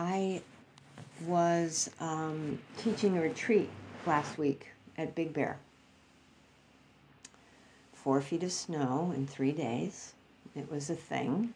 I 0.00 0.40
was 1.26 1.90
um, 2.00 2.58
teaching 2.78 3.18
a 3.18 3.20
retreat 3.20 3.68
last 4.06 4.38
week 4.38 4.68
at 4.96 5.14
Big 5.14 5.34
Bear. 5.34 5.58
Four 7.92 8.22
feet 8.22 8.42
of 8.42 8.50
snow 8.50 9.12
in 9.14 9.26
three 9.26 9.52
days. 9.52 10.14
It 10.56 10.72
was 10.72 10.88
a 10.88 10.94
thing. 10.94 11.52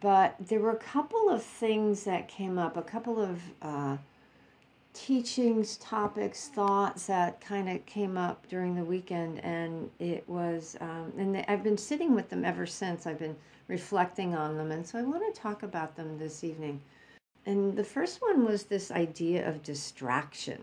But 0.00 0.36
there 0.40 0.58
were 0.58 0.70
a 0.70 0.78
couple 0.78 1.28
of 1.28 1.42
things 1.42 2.04
that 2.04 2.28
came 2.28 2.58
up, 2.58 2.78
a 2.78 2.82
couple 2.82 3.20
of 3.20 3.42
uh, 3.60 3.98
teachings, 4.96 5.76
topics, 5.76 6.48
thoughts 6.48 7.06
that 7.06 7.40
kind 7.40 7.68
of 7.68 7.84
came 7.84 8.16
up 8.16 8.48
during 8.48 8.74
the 8.74 8.84
weekend, 8.84 9.44
and 9.44 9.90
it 9.98 10.26
was, 10.26 10.76
um, 10.80 11.12
and 11.18 11.44
I've 11.48 11.62
been 11.62 11.76
sitting 11.76 12.14
with 12.14 12.30
them 12.30 12.44
ever 12.44 12.66
since. 12.66 13.06
I've 13.06 13.18
been 13.18 13.36
reflecting 13.68 14.34
on 14.34 14.56
them, 14.56 14.72
and 14.72 14.86
so 14.86 14.98
I 14.98 15.02
want 15.02 15.22
to 15.32 15.40
talk 15.40 15.62
about 15.62 15.96
them 15.96 16.18
this 16.18 16.42
evening. 16.42 16.80
And 17.44 17.76
the 17.76 17.84
first 17.84 18.22
one 18.22 18.44
was 18.44 18.64
this 18.64 18.90
idea 18.90 19.46
of 19.46 19.62
distraction, 19.62 20.62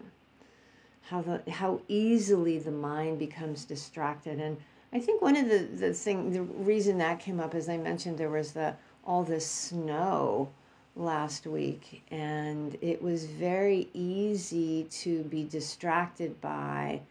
how 1.03 1.22
the 1.22 1.44
how 1.52 1.81
easily 1.88 2.58
the 2.58 2.72
mind 2.72 3.20
becomes 3.20 3.66
distracted, 3.66 4.39
and 4.39 4.58
I 4.91 5.00
think 5.00 5.22
one 5.22 5.36
of 5.36 5.47
the 5.47 5.59
the 5.59 5.94
thing, 5.94 6.31
the 6.31 6.41
reason 6.41 6.97
that 6.97 7.20
came 7.20 7.39
up, 7.39 7.53
as 7.53 7.70
I 7.70 7.77
mentioned, 7.77 8.17
there 8.17 8.30
was 8.30 8.53
the 8.53 8.75
all 9.05 9.23
this 9.23 9.45
snow 9.45 10.50
last 10.95 11.47
week, 11.47 12.03
and 12.11 12.77
it 12.81 13.02
was 13.02 13.25
very 13.25 13.89
easy 13.93 14.83
to 14.91 15.23
be 15.23 15.43
distracted 15.43 16.39
by 16.41 17.02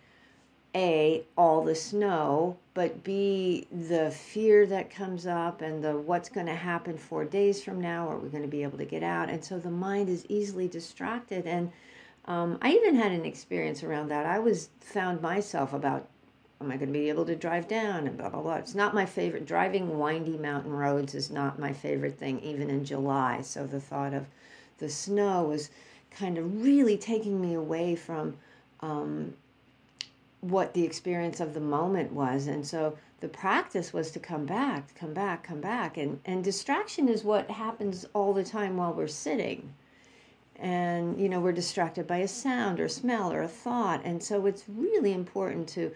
a 0.74 1.22
all 1.36 1.62
the 1.62 1.74
snow 1.74 2.56
but 2.72 3.04
b 3.04 3.66
the 3.70 4.10
fear 4.10 4.64
that 4.66 4.88
comes 4.88 5.26
up 5.26 5.60
and 5.60 5.84
the 5.84 5.94
what's 5.98 6.30
going 6.30 6.46
to 6.46 6.54
happen 6.54 6.96
four 6.96 7.24
days 7.24 7.62
from 7.62 7.78
now 7.78 8.08
are 8.08 8.16
we 8.16 8.30
going 8.30 8.42
to 8.42 8.48
be 8.48 8.62
able 8.62 8.78
to 8.78 8.84
get 8.84 9.02
out? 9.02 9.28
And 9.28 9.44
so 9.44 9.58
the 9.58 9.70
mind 9.70 10.08
is 10.08 10.24
easily 10.28 10.68
distracted 10.68 11.46
and 11.46 11.70
um, 12.24 12.58
i 12.62 12.70
even 12.70 12.94
had 12.94 13.12
an 13.12 13.24
experience 13.24 13.82
around 13.82 14.08
that. 14.08 14.24
I 14.24 14.38
was 14.38 14.70
found 14.80 15.20
myself 15.20 15.72
about 15.72 16.08
am 16.62 16.70
I 16.70 16.76
going 16.76 16.92
to 16.92 16.98
be 16.98 17.08
able 17.08 17.24
to 17.26 17.36
drive 17.36 17.68
down 17.68 18.06
and 18.06 18.16
blah 18.16 18.28
blah 18.28 18.42
blah. 18.42 18.54
It's 18.56 18.74
not 18.74 18.94
my 18.94 19.06
favorite. 19.06 19.46
Driving 19.46 19.98
windy 19.98 20.36
mountain 20.36 20.72
roads 20.72 21.14
is 21.14 21.30
not 21.30 21.58
my 21.58 21.72
favorite 21.72 22.18
thing, 22.18 22.40
even 22.40 22.70
in 22.70 22.84
July. 22.84 23.42
So 23.42 23.66
the 23.66 23.80
thought 23.80 24.14
of 24.14 24.26
the 24.78 24.88
snow 24.88 25.44
was 25.44 25.70
kind 26.10 26.38
of 26.38 26.62
really 26.62 26.96
taking 26.96 27.40
me 27.40 27.54
away 27.54 27.94
from 27.94 28.36
um, 28.80 29.34
what 30.40 30.74
the 30.74 30.84
experience 30.84 31.40
of 31.40 31.54
the 31.54 31.60
moment 31.60 32.12
was, 32.12 32.46
and 32.46 32.66
so 32.66 32.96
the 33.20 33.28
practice 33.28 33.92
was 33.92 34.10
to 34.10 34.18
come 34.18 34.46
back, 34.46 34.94
come 34.94 35.14
back, 35.14 35.44
come 35.44 35.60
back, 35.60 35.96
and 35.96 36.20
and 36.24 36.42
distraction 36.44 37.08
is 37.08 37.24
what 37.24 37.50
happens 37.50 38.06
all 38.14 38.32
the 38.32 38.44
time 38.44 38.76
while 38.76 38.92
we're 38.92 39.06
sitting 39.06 39.74
and 40.62 41.20
you 41.20 41.28
know 41.28 41.40
we're 41.40 41.52
distracted 41.52 42.06
by 42.06 42.18
a 42.18 42.28
sound 42.28 42.78
or 42.78 42.88
smell 42.88 43.32
or 43.32 43.42
a 43.42 43.48
thought 43.48 44.00
and 44.04 44.22
so 44.22 44.46
it's 44.46 44.64
really 44.68 45.12
important 45.12 45.68
to 45.68 45.90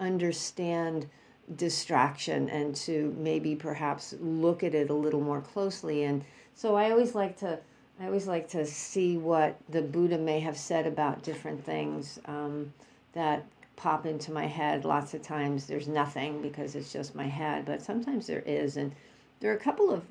understand 0.00 1.08
distraction 1.56 2.48
and 2.48 2.74
to 2.74 3.14
maybe 3.18 3.54
perhaps 3.54 4.14
look 4.20 4.62
at 4.62 4.74
it 4.74 4.90
a 4.90 4.94
little 4.94 5.20
more 5.20 5.40
closely. 5.40 6.04
And 6.04 6.24
so 6.54 6.76
i 6.76 6.90
always 6.90 7.14
like 7.14 7.38
to 7.38 7.58
i 8.00 8.06
always 8.06 8.26
like 8.26 8.48
to 8.50 8.66
see 8.66 9.16
what 9.16 9.56
the 9.68 9.82
buddha 9.82 10.18
may 10.18 10.40
have 10.40 10.56
said 10.56 10.86
about 10.86 11.22
different 11.22 11.64
things 11.64 12.18
um, 12.26 12.72
that 13.12 13.44
pop 13.76 14.06
into 14.06 14.32
my 14.32 14.46
head. 14.46 14.84
Lots 14.84 15.14
of 15.14 15.22
times 15.22 15.66
there's 15.66 15.88
nothing 15.88 16.42
because 16.42 16.74
it's 16.74 16.92
just 16.92 17.14
my 17.14 17.26
head 17.26 17.64
but 17.64 17.82
sometimes 17.82 18.26
there 18.26 18.42
is. 18.46 18.76
And 18.76 18.92
there 19.40 19.50
are 19.50 19.56
a 19.56 19.60
couple 19.60 19.90
of 19.90 20.02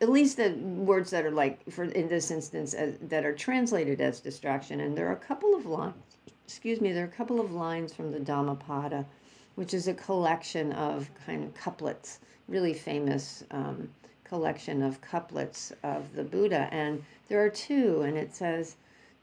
at 0.00 0.08
least 0.08 0.36
the 0.36 0.50
words 0.50 1.10
that 1.10 1.24
are 1.24 1.30
like 1.30 1.60
for 1.70 1.84
in 1.84 2.08
this 2.08 2.30
instance 2.30 2.74
uh, 2.74 2.92
that 3.02 3.24
are 3.24 3.34
translated 3.34 4.00
as 4.00 4.20
distraction. 4.20 4.80
And 4.80 4.96
there 4.96 5.08
are 5.08 5.12
a 5.12 5.16
couple 5.16 5.54
of 5.54 5.66
lines 5.66 6.16
excuse 6.44 6.80
me 6.80 6.92
there 6.92 7.04
are 7.04 7.08
a 7.08 7.10
couple 7.10 7.40
of 7.40 7.52
lines 7.52 7.92
from 7.94 8.12
the 8.12 8.20
dhammapada 8.20 9.06
which 9.54 9.74
is 9.74 9.86
a 9.86 9.94
collection 9.94 10.72
of 10.72 11.10
kind 11.26 11.44
of 11.44 11.54
couplets, 11.54 12.20
really 12.48 12.72
famous 12.72 13.44
um, 13.50 13.90
collection 14.24 14.82
of 14.82 15.00
couplets 15.02 15.72
of 15.82 16.14
the 16.14 16.24
Buddha. 16.24 16.68
And 16.72 17.04
there 17.28 17.44
are 17.44 17.50
two, 17.50 18.00
and 18.02 18.16
it 18.16 18.34
says, 18.34 18.76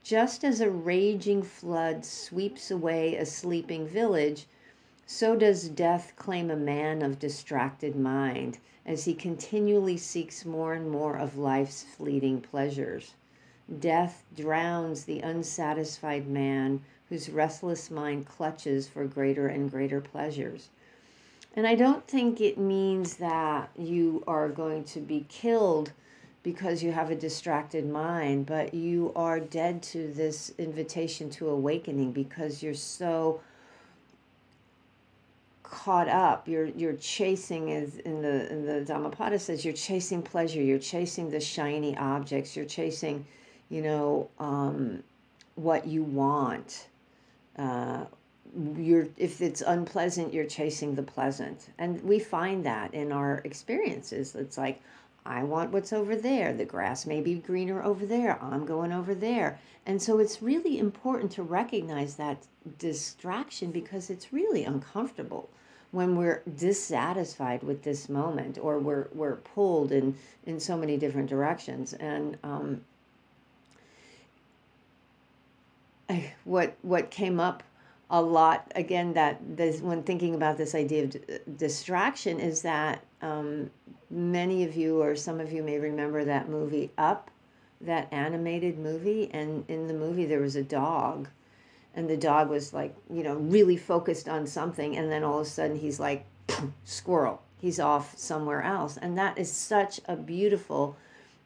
Just 0.04 0.44
as 0.44 0.62
a 0.62 0.70
raging 0.70 1.42
flood 1.42 2.06
sweeps 2.06 2.70
away 2.70 3.16
a 3.16 3.26
sleeping 3.26 3.88
village, 3.88 4.46
so 5.08 5.36
does 5.36 5.68
death 5.70 6.14
claim 6.16 6.52
a 6.52 6.56
man 6.56 7.02
of 7.02 7.18
distracted 7.18 7.96
mind 7.96 8.60
as 8.86 9.06
he 9.06 9.16
continually 9.16 9.98
seeks 9.98 10.46
more 10.46 10.74
and 10.74 10.92
more 10.92 11.18
of 11.18 11.38
life's 11.38 11.84
fleeting 11.84 12.40
pleasures. 12.40 13.16
Death 13.80 14.24
drowns 14.36 15.06
the 15.06 15.22
unsatisfied 15.22 16.28
man 16.28 16.82
whose 17.10 17.30
restless 17.30 17.90
mind 17.90 18.28
clutches 18.28 18.88
for 18.88 19.06
greater 19.06 19.48
and 19.48 19.72
greater 19.72 20.00
pleasures. 20.00 20.70
And 21.56 21.66
I 21.66 21.76
don't 21.76 22.08
think 22.08 22.40
it 22.40 22.58
means 22.58 23.16
that 23.16 23.72
you 23.78 24.24
are 24.28 24.48
going 24.48 24.84
to 24.86 25.00
be 25.00 25.26
killed 25.28 25.92
because 26.44 26.82
you 26.84 26.92
have 26.92 27.10
a 27.10 27.16
distracted 27.16 27.86
mind, 27.90 28.46
but 28.46 28.74
you 28.74 29.12
are 29.16 29.40
dead 29.40 29.82
to 29.84 30.08
this 30.14 30.54
invitation 30.58 31.30
to 31.32 31.50
awakening 31.50 32.12
because 32.12 32.64
you're 32.64 32.74
so 32.74 33.42
caught 35.64 36.08
up. 36.08 36.48
You're 36.48 36.68
you're 36.68 36.94
chasing 36.94 37.72
as 37.72 37.98
in 37.98 38.22
the 38.22 38.52
in 38.52 38.66
the 38.66 38.82
Dhammapada 38.82 39.40
says 39.40 39.66
you're 39.66 39.74
chasing 39.74 40.22
pleasure. 40.22 40.62
You're 40.62 40.80
chasing 40.80 41.30
the 41.30 41.40
shiny 41.40 41.98
objects. 41.98 42.56
You're 42.56 42.66
chasing, 42.66 43.26
you 43.70 43.82
know, 43.82 44.30
um, 44.40 45.04
what 45.56 45.88
you 45.88 46.04
want 46.04 46.88
uh, 47.60 48.06
you're 48.78 49.08
if 49.18 49.42
it's 49.42 49.62
unpleasant 49.62 50.34
you're 50.34 50.46
chasing 50.46 50.96
the 50.96 51.04
pleasant. 51.04 51.70
And 51.78 52.02
we 52.04 52.20
find 52.20 52.66
that 52.66 52.94
in 52.94 53.12
our 53.12 53.42
experiences. 53.44 54.36
It's 54.36 54.58
like 54.58 54.82
i 55.26 55.44
want 55.44 55.72
what's 55.72 55.94
over 55.94 56.16
there. 56.16 56.54
The 56.54 56.66
grass 56.66 57.06
may 57.06 57.22
be 57.22 57.36
greener 57.36 57.84
over 57.84 58.06
there. 58.06 58.42
I'm 58.42 58.66
going 58.66 58.92
over 58.92 59.14
there. 59.14 59.60
And 59.86 60.02
so 60.02 60.20
it's 60.20 60.42
really 60.42 60.80
important 60.80 61.32
to 61.34 61.44
recognize 61.44 62.16
that 62.16 62.48
distraction 62.80 63.72
because 63.72 64.10
it's 64.10 64.34
really 64.34 64.64
uncomfortable 64.64 65.50
when 65.92 66.16
we're 66.16 66.44
dissatisfied 66.56 67.64
with 67.64 67.84
this 67.84 68.10
moment 68.10 68.58
or 68.62 68.80
we're 68.80 69.08
we're 69.14 69.38
pulled 69.38 69.92
in 69.92 70.16
in 70.46 70.60
so 70.60 70.78
many 70.78 70.98
different 70.98 71.30
directions. 71.30 71.94
And 71.94 72.38
um, 72.44 72.82
what 76.44 76.76
what 76.82 77.12
came 77.12 77.40
up 77.40 77.64
a 78.10 78.22
lot 78.22 78.72
again 78.76 79.14
that 79.14 79.40
this, 79.56 79.82
when 79.82 80.02
thinking 80.02 80.34
about 80.34 80.58
this 80.58 80.74
idea 80.74 81.04
of 81.04 81.10
d- 81.12 81.20
distraction 81.58 82.40
is 82.40 82.64
that 82.64 83.04
um, 83.22 83.70
many 84.10 84.64
of 84.64 84.76
you 84.76 85.02
or 85.02 85.16
some 85.16 85.40
of 85.40 85.52
you 85.52 85.62
may 85.62 85.78
remember 85.78 86.26
that 86.26 86.50
movie 86.50 86.90
up 86.98 87.30
that 87.82 88.08
animated 88.12 88.78
movie 88.78 89.30
and 89.32 89.64
in 89.68 89.88
the 89.88 89.94
movie 89.94 90.26
there 90.26 90.42
was 90.42 90.56
a 90.56 90.64
dog. 90.64 91.30
And 91.96 92.10
the 92.10 92.18
dog 92.18 92.50
was 92.50 92.74
like 92.74 92.96
you 93.12 93.24
know 93.24 93.36
really 93.36 93.78
focused 93.78 94.28
on 94.28 94.48
something 94.48 94.98
and 94.98 95.12
then 95.12 95.24
all 95.24 95.40
of 95.40 95.48
a 95.48 95.50
sudden 95.50 95.78
he's 95.78 96.00
like 96.00 96.26
squirrel. 96.84 97.42
He's 97.60 97.80
off 97.80 98.18
somewhere 98.18 98.64
else. 98.64 98.98
And 98.98 99.18
that 99.18 99.38
is 99.38 99.52
such 99.52 100.00
a 100.06 100.16
beautiful 100.16 100.96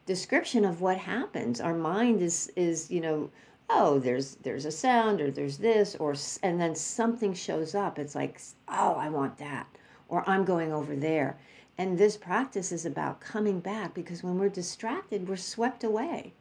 description 0.06 0.64
of 0.64 0.80
what 0.80 0.98
happens. 0.98 1.60
Our 1.60 1.74
mind 1.74 2.22
is 2.22 2.50
is 2.56 2.90
you 2.90 3.00
know 3.00 3.30
oh 3.70 3.98
there's 3.98 4.36
there's 4.36 4.64
a 4.64 4.70
sound 4.70 5.20
or 5.20 5.30
there's 5.30 5.58
this 5.58 5.94
or 5.96 6.14
and 6.42 6.60
then 6.60 6.74
something 6.74 7.34
shows 7.34 7.74
up. 7.74 7.98
It's 7.98 8.14
like 8.14 8.40
oh 8.68 8.94
i 8.94 9.08
want 9.08 9.38
that 9.38 9.66
or 10.08 10.28
i'm 10.28 10.44
going 10.44 10.72
over 10.72 10.94
there. 10.96 11.36
And 11.76 11.98
this 11.98 12.16
practice 12.16 12.70
is 12.70 12.86
about 12.86 13.20
coming 13.20 13.60
back 13.60 13.94
because 13.94 14.22
when 14.22 14.38
we're 14.38 14.48
distracted 14.48 15.28
we're 15.28 15.36
swept 15.36 15.84
away 15.84 16.32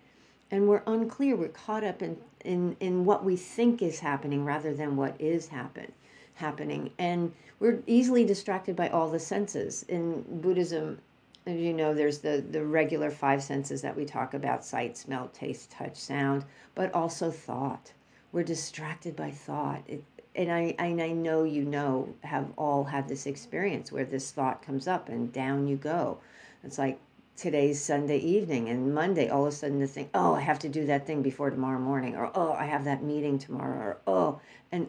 and 0.51 0.67
we're 0.67 0.83
unclear. 0.85 1.35
We're 1.35 1.47
caught 1.47 1.83
up 1.83 2.01
in 2.03 2.17
in 2.45 2.77
in 2.79 3.05
what 3.05 3.23
we 3.23 3.35
think 3.35 3.81
is 3.81 3.99
happening 3.99 4.45
rather 4.45 4.73
than 4.73 4.95
what 4.95 5.19
is 5.19 5.47
happen 5.47 5.91
happening. 6.35 6.91
And 6.99 7.33
we're 7.59 7.81
easily 7.87 8.25
distracted 8.25 8.75
by 8.75 8.89
all 8.89 9.09
the 9.09 9.19
senses. 9.19 9.83
In 9.87 10.23
buddhism 10.41 10.99
as 11.45 11.59
you 11.59 11.73
know, 11.73 11.93
there's 11.93 12.19
the, 12.19 12.43
the 12.51 12.63
regular 12.63 13.11
five 13.11 13.43
senses 13.43 13.81
that 13.81 13.95
we 13.95 14.05
talk 14.05 14.33
about 14.33 14.63
sight, 14.63 14.97
smell, 14.97 15.29
taste, 15.33 15.71
touch, 15.71 15.97
sound, 15.97 16.45
but 16.73 16.93
also 16.93 17.31
thought. 17.31 17.91
We're 18.31 18.43
distracted 18.43 19.15
by 19.15 19.31
thought. 19.31 19.83
It, 19.87 20.03
and 20.35 20.51
I, 20.51 20.73
I 20.79 21.11
know 21.11 21.43
you 21.43 21.63
know, 21.63 22.15
have 22.23 22.51
all 22.57 22.85
had 22.85 23.07
this 23.07 23.25
experience 23.25 23.91
where 23.91 24.05
this 24.05 24.31
thought 24.31 24.61
comes 24.61 24.87
up 24.87 25.09
and 25.09 25.31
down 25.31 25.67
you 25.67 25.75
go. 25.75 26.19
It's 26.63 26.77
like 26.77 26.99
today's 27.35 27.83
Sunday 27.83 28.19
evening 28.19 28.69
and 28.69 28.93
Monday, 28.93 29.27
all 29.27 29.45
of 29.45 29.53
a 29.53 29.55
sudden 29.55 29.79
the 29.79 29.87
thing, 29.87 30.09
oh, 30.13 30.33
I 30.33 30.41
have 30.41 30.59
to 30.59 30.69
do 30.69 30.85
that 30.85 31.05
thing 31.05 31.21
before 31.21 31.49
tomorrow 31.49 31.79
morning, 31.79 32.15
or 32.15 32.31
oh, 32.33 32.53
I 32.53 32.65
have 32.65 32.85
that 32.85 33.03
meeting 33.03 33.37
tomorrow, 33.37 33.79
or 33.79 33.97
oh, 34.07 34.41
and 34.71 34.87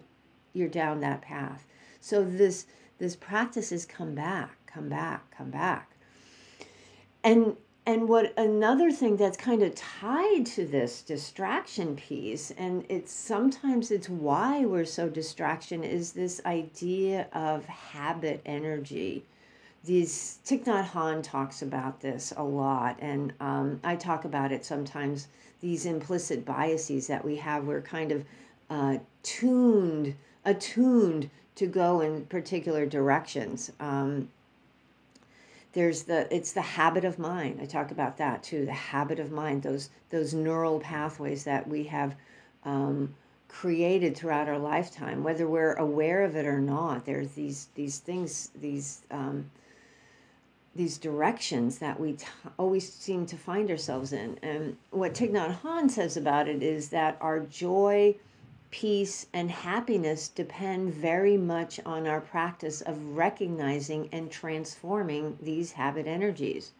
you're 0.52 0.68
down 0.68 1.00
that 1.00 1.20
path. 1.20 1.66
So 2.00 2.22
this 2.24 2.66
this 2.98 3.16
practice 3.16 3.72
is 3.72 3.84
come 3.84 4.14
back, 4.14 4.56
come 4.66 4.88
back, 4.88 5.36
come 5.36 5.50
back 5.50 5.93
and 7.24 7.56
and 7.86 8.08
what 8.08 8.32
another 8.38 8.90
thing 8.90 9.16
that's 9.16 9.36
kind 9.36 9.62
of 9.62 9.74
tied 9.74 10.46
to 10.46 10.66
this 10.66 11.02
distraction 11.02 11.96
piece 11.96 12.50
and 12.52 12.84
it's 12.88 13.12
sometimes 13.12 13.90
it's 13.90 14.08
why 14.08 14.64
we're 14.64 14.84
so 14.84 15.08
distraction 15.08 15.82
is 15.82 16.12
this 16.12 16.40
idea 16.46 17.26
of 17.32 17.64
habit 17.66 18.40
energy 18.46 19.24
these 19.84 20.38
Thich 20.46 20.64
Nhat 20.64 20.88
Hanh 20.92 21.22
talks 21.22 21.60
about 21.60 22.00
this 22.00 22.32
a 22.38 22.42
lot, 22.42 22.96
and 23.00 23.34
um, 23.38 23.80
I 23.84 23.96
talk 23.96 24.24
about 24.24 24.50
it 24.50 24.64
sometimes. 24.64 25.28
These 25.60 25.84
implicit 25.84 26.44
biases 26.44 27.06
that 27.06 27.24
we 27.24 27.36
have, 27.36 27.66
we're 27.66 27.82
kind 27.82 28.10
of 28.10 28.24
uh, 28.70 28.98
tuned, 29.22 30.14
attuned 30.44 31.28
to 31.56 31.66
go 31.66 32.00
in 32.00 32.24
particular 32.26 32.86
directions. 32.86 33.72
Um, 33.78 34.28
there's 35.74 36.04
the 36.04 36.32
it's 36.34 36.52
the 36.52 36.62
habit 36.62 37.04
of 37.04 37.18
mind. 37.18 37.60
I 37.60 37.66
talk 37.66 37.90
about 37.90 38.16
that 38.18 38.42
too. 38.42 38.64
The 38.64 38.72
habit 38.72 39.18
of 39.18 39.30
mind, 39.30 39.62
those 39.62 39.90
those 40.10 40.32
neural 40.32 40.80
pathways 40.80 41.44
that 41.44 41.68
we 41.68 41.84
have 41.84 42.14
um, 42.64 43.14
created 43.48 44.16
throughout 44.16 44.48
our 44.48 44.58
lifetime, 44.58 45.22
whether 45.22 45.46
we're 45.46 45.74
aware 45.74 46.24
of 46.24 46.36
it 46.36 46.46
or 46.46 46.60
not. 46.60 47.04
There's 47.04 47.32
these 47.32 47.68
these 47.74 47.98
things 47.98 48.50
these 48.60 49.02
um, 49.10 49.50
these 50.76 50.96
directions 50.96 51.78
that 51.78 51.98
we 51.98 52.14
t- 52.14 52.26
always 52.56 52.92
seem 52.92 53.26
to 53.26 53.36
find 53.36 53.70
ourselves 53.70 54.12
in. 54.12 54.38
And 54.42 54.76
what 54.90 55.14
Thich 55.14 55.32
Nhat 55.32 55.90
says 55.90 56.16
about 56.16 56.48
it 56.48 56.62
is 56.62 56.88
that 56.90 57.16
our 57.20 57.40
joy, 57.40 58.16
peace, 58.74 59.26
and 59.32 59.52
happiness 59.52 60.26
depend 60.26 60.92
very 60.92 61.36
much 61.36 61.78
on 61.86 62.08
our 62.08 62.20
practice 62.20 62.80
of 62.80 63.16
recognizing 63.16 64.08
and 64.10 64.32
transforming 64.32 65.38
these 65.40 65.70
habit 65.70 66.08
energies. 66.08 66.72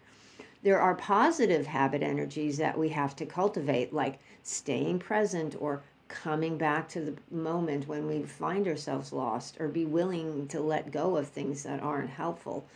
There 0.65 0.81
are 0.81 0.97
positive 0.97 1.69
habit 1.69 2.03
energies 2.03 2.59
that 2.59 2.77
we 2.77 2.89
have 2.89 3.15
to 3.15 3.27
cultivate, 3.27 3.93
like 3.93 4.19
staying 4.43 4.99
present 4.99 5.55
or 5.61 5.85
coming 6.09 6.59
back 6.59 6.89
to 6.89 7.01
the 7.01 7.15
moment 7.31 7.87
when 7.87 8.09
we 8.09 8.25
find 8.25 8.67
ourselves 8.67 9.13
lost, 9.13 9.57
or 9.61 9.69
be 9.69 9.85
willing 9.85 10.49
to 10.49 10.61
let 10.61 10.91
go 10.91 11.17
of 11.17 11.29
things 11.29 11.63
that 11.63 11.81
aren't 11.81 12.11
helpful 12.11 12.67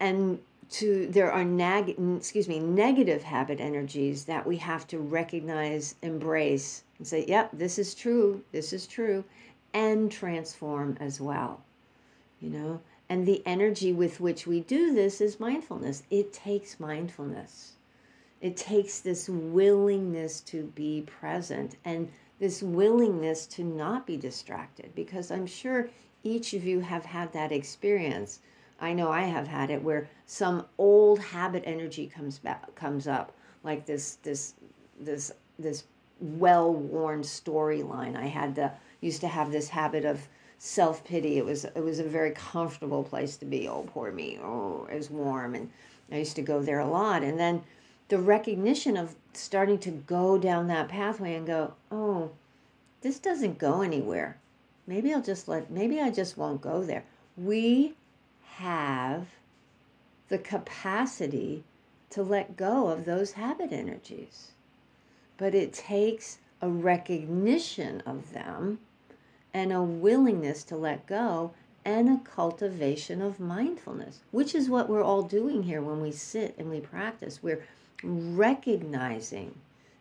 and 0.00 0.38
to 0.70 1.06
there 1.08 1.32
are 1.32 1.44
neg 1.44 1.96
excuse 2.16 2.48
me 2.48 2.58
negative 2.58 3.22
habit 3.22 3.60
energies 3.60 4.24
that 4.24 4.46
we 4.46 4.56
have 4.56 4.86
to 4.86 4.98
recognize 4.98 5.96
embrace 6.02 6.84
and 6.98 7.06
say 7.06 7.24
yep 7.26 7.50
this 7.52 7.78
is 7.78 7.94
true 7.94 8.42
this 8.52 8.72
is 8.72 8.86
true 8.86 9.24
and 9.74 10.10
transform 10.12 10.96
as 11.00 11.20
well 11.20 11.60
you 12.40 12.48
know? 12.48 12.80
And 13.08 13.26
the 13.26 13.42
energy 13.44 13.92
with 13.92 14.20
which 14.20 14.46
we 14.46 14.60
do 14.60 14.94
this 14.94 15.20
is 15.20 15.38
mindfulness. 15.38 16.04
It 16.10 16.32
takes 16.32 16.80
mindfulness. 16.80 17.72
It 18.40 18.56
takes 18.56 19.00
this 19.00 19.28
willingness 19.28 20.40
to 20.42 20.64
be 20.74 21.02
present 21.02 21.76
and 21.84 22.10
this 22.38 22.62
willingness 22.62 23.46
to 23.46 23.62
not 23.62 24.06
be 24.06 24.16
distracted 24.16 24.94
because 24.94 25.30
i'm 25.30 25.46
sure 25.46 25.90
each 26.22 26.54
of 26.54 26.64
you 26.64 26.80
have 26.80 27.04
had 27.04 27.30
that 27.34 27.52
experience 27.52 28.38
I 28.80 28.94
know 28.94 29.10
I 29.10 29.22
have 29.22 29.46
had 29.46 29.70
it 29.70 29.82
where 29.82 30.08
some 30.26 30.66
old 30.78 31.20
habit 31.20 31.62
energy 31.66 32.06
comes 32.06 32.38
back 32.38 32.74
comes 32.74 33.06
up 33.06 33.32
like 33.62 33.84
this 33.86 34.16
this 34.22 34.54
this 34.98 35.32
this 35.58 35.84
well-worn 36.20 37.22
storyline. 37.22 38.16
I 38.16 38.26
had 38.26 38.54
the 38.54 38.72
used 39.00 39.20
to 39.20 39.28
have 39.28 39.52
this 39.52 39.68
habit 39.68 40.04
of 40.04 40.28
self-pity. 40.58 41.38
It 41.38 41.44
was 41.44 41.64
it 41.64 41.84
was 41.84 41.98
a 41.98 42.04
very 42.04 42.32
comfortable 42.32 43.02
place 43.04 43.36
to 43.38 43.44
be. 43.44 43.68
Oh, 43.68 43.86
poor 43.92 44.12
me. 44.12 44.38
Oh, 44.42 44.86
it 44.90 44.96
was 44.96 45.10
warm 45.10 45.54
and 45.54 45.70
I 46.10 46.16
used 46.16 46.36
to 46.36 46.42
go 46.42 46.62
there 46.62 46.80
a 46.80 46.86
lot 46.86 47.22
and 47.22 47.38
then 47.38 47.62
the 48.08 48.18
recognition 48.18 48.96
of 48.96 49.14
starting 49.34 49.78
to 49.78 49.90
go 49.90 50.36
down 50.36 50.66
that 50.66 50.88
pathway 50.88 51.34
and 51.34 51.46
go, 51.46 51.74
"Oh, 51.92 52.30
this 53.02 53.18
doesn't 53.20 53.58
go 53.58 53.82
anywhere. 53.82 54.36
Maybe 54.86 55.14
I'll 55.14 55.22
just 55.22 55.46
let 55.48 55.70
maybe 55.70 56.00
I 56.00 56.10
just 56.10 56.36
won't 56.36 56.60
go 56.60 56.82
there." 56.82 57.04
We 57.36 57.94
have 58.60 59.26
the 60.28 60.38
capacity 60.38 61.64
to 62.10 62.22
let 62.22 62.56
go 62.56 62.88
of 62.88 63.04
those 63.04 63.32
habit 63.32 63.72
energies. 63.72 64.52
But 65.38 65.54
it 65.54 65.72
takes 65.72 66.38
a 66.60 66.68
recognition 66.68 68.02
of 68.04 68.32
them 68.32 68.80
and 69.54 69.72
a 69.72 69.82
willingness 69.82 70.62
to 70.64 70.76
let 70.76 71.06
go 71.06 71.52
and 71.86 72.10
a 72.10 72.20
cultivation 72.22 73.22
of 73.22 73.40
mindfulness, 73.40 74.20
which 74.30 74.54
is 74.54 74.68
what 74.68 74.90
we're 74.90 75.02
all 75.02 75.22
doing 75.22 75.62
here 75.62 75.80
when 75.80 76.02
we 76.02 76.12
sit 76.12 76.54
and 76.58 76.68
we 76.68 76.80
practice. 76.80 77.42
We're 77.42 77.64
recognizing 78.02 79.54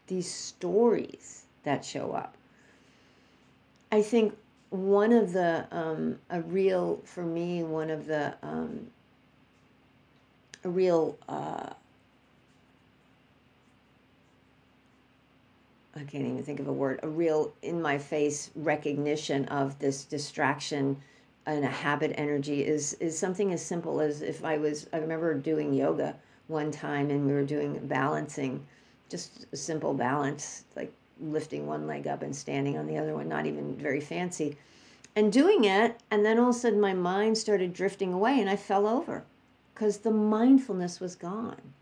these 0.08 0.30
stories 0.30 1.46
that 1.64 1.86
show 1.86 2.12
up. 2.12 2.36
I 3.90 4.02
think 4.02 4.38
one 4.70 5.12
of 5.12 5.34
the 5.34 5.66
um, 5.72 6.20
a 6.30 6.42
real 6.42 7.02
for 7.04 7.24
me 7.24 7.64
one 7.64 7.90
of 7.90 8.06
the 8.06 8.36
um, 8.44 8.88
a 10.64 10.70
real 10.70 11.18
uh, 11.28 11.70
I 15.96 16.00
can't 16.04 16.26
even 16.26 16.44
think 16.44 16.60
of 16.60 16.68
a 16.68 16.74
word 16.74 17.00
a 17.04 17.10
real 17.10 17.54
in 17.62 17.82
my 17.82 17.98
face 17.98 18.52
recognition 18.56 19.46
of 19.46 19.80
this 19.80 20.06
distraction 20.06 20.98
and 21.46 21.66
a 21.66 21.68
habit 21.68 22.14
energy 22.16 22.66
is 22.66 22.94
is 22.96 23.18
something 23.18 23.52
as 23.52 23.66
simple 23.66 24.00
as 24.00 24.22
if 24.22 24.46
I 24.46 24.58
was 24.58 24.88
I 24.94 24.98
remember 24.98 25.34
doing 25.34 25.74
yoga 25.74 26.16
one 26.48 26.72
time 26.72 27.10
and 27.10 27.26
we 27.26 27.34
were 27.34 27.44
doing 27.44 27.80
balancing 27.88 28.66
just 29.10 29.48
a 29.52 29.58
simple 29.58 29.94
balance 29.96 30.66
like 30.76 30.94
lifting 31.22 31.68
one 31.68 31.88
leg 31.88 32.08
up 32.08 32.22
and 32.22 32.36
standing 32.36 32.78
on 32.78 32.88
the 32.88 32.98
other 32.98 33.14
one, 33.14 33.28
not 33.28 33.46
even 33.46 33.76
very 33.76 34.02
fancy. 34.02 34.58
And 35.16 35.32
doing 35.32 35.66
it, 35.66 36.00
and 36.12 36.26
then 36.26 36.40
all 36.40 36.50
of 36.50 36.56
a 36.56 36.60
sudden 36.60 36.80
my 36.80 36.94
mind 36.94 37.38
started 37.38 37.74
drifting 37.74 38.14
away 38.14 38.40
and 38.40 38.50
I 38.50 38.56
fell 38.56 38.88
over 38.88 39.24
because 39.74 40.00
the 40.00 40.12
mindfulness 40.12 41.00
was 41.00 41.16
gone. 41.16 41.74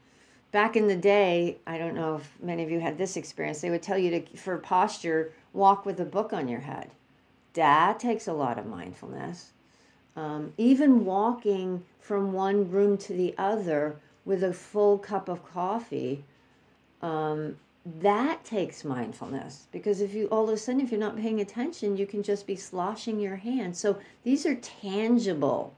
Back 0.51 0.75
in 0.75 0.87
the 0.87 0.95
day, 0.95 1.57
I 1.67 1.77
don't 1.77 1.95
know 1.95 2.15
if 2.15 2.31
many 2.41 2.63
of 2.63 2.71
you 2.71 2.79
had 2.79 2.97
this 2.97 3.17
experience, 3.17 3.61
they 3.61 3.69
would 3.69 3.83
tell 3.83 3.97
you 3.97 4.11
to, 4.11 4.37
for 4.37 4.57
posture, 4.57 5.33
walk 5.53 5.85
with 5.85 5.99
a 5.99 6.05
book 6.05 6.31
on 6.31 6.47
your 6.47 6.61
head. 6.61 6.91
That 7.53 7.99
takes 7.99 8.27
a 8.27 8.33
lot 8.33 8.57
of 8.57 8.65
mindfulness. 8.65 9.51
Um, 10.15 10.53
even 10.57 11.05
walking 11.05 11.83
from 11.99 12.31
one 12.31 12.71
room 12.71 12.97
to 12.99 13.13
the 13.13 13.35
other 13.37 13.97
with 14.25 14.43
a 14.43 14.53
full 14.53 14.97
cup 14.97 15.29
of 15.29 15.45
coffee 15.45 16.23
um, 17.01 17.57
that 17.99 18.43
takes 18.43 18.83
mindfulness 18.83 19.67
because 19.71 20.01
if 20.01 20.13
you 20.13 20.27
all 20.27 20.49
of 20.49 20.53
a 20.53 20.57
sudden 20.57 20.81
if 20.81 20.91
you're 20.91 20.99
not 20.99 21.15
paying 21.15 21.39
attention 21.39 21.95
you 21.95 22.05
can 22.05 22.21
just 22.21 22.45
be 22.45 22.55
sloshing 22.55 23.19
your 23.19 23.35
hands 23.37 23.79
so 23.79 23.97
these 24.23 24.45
are 24.45 24.55
tangible 24.55 25.73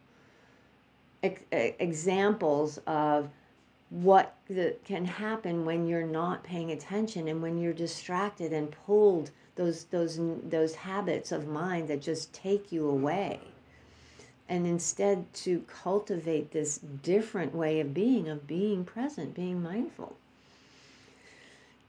ex- 1.22 1.44
examples 1.52 2.80
of 2.88 3.30
what 3.90 4.36
the, 4.48 4.76
can 4.84 5.06
happen 5.06 5.66
when 5.66 5.88
you're 5.88 6.06
not 6.06 6.44
paying 6.44 6.72
attention 6.72 7.28
and 7.28 7.42
when 7.42 7.58
you're 7.58 7.74
distracted 7.74 8.54
and 8.54 8.72
pulled 8.86 9.32
those 9.56 9.86
those 9.86 10.20
those 10.44 10.76
habits 10.76 11.32
of 11.32 11.48
mind 11.48 11.88
that 11.88 12.02
just 12.02 12.32
take 12.34 12.72
you 12.72 12.88
away. 12.88 13.40
And 14.48 14.66
instead 14.66 15.32
to 15.36 15.62
cultivate 15.62 16.52
this 16.52 16.78
different 16.78 17.54
way 17.54 17.80
of 17.80 17.94
being 17.94 18.30
of 18.30 18.48
being 18.48 18.86
present 18.86 19.34
being 19.34 19.62
mindful 19.62 20.16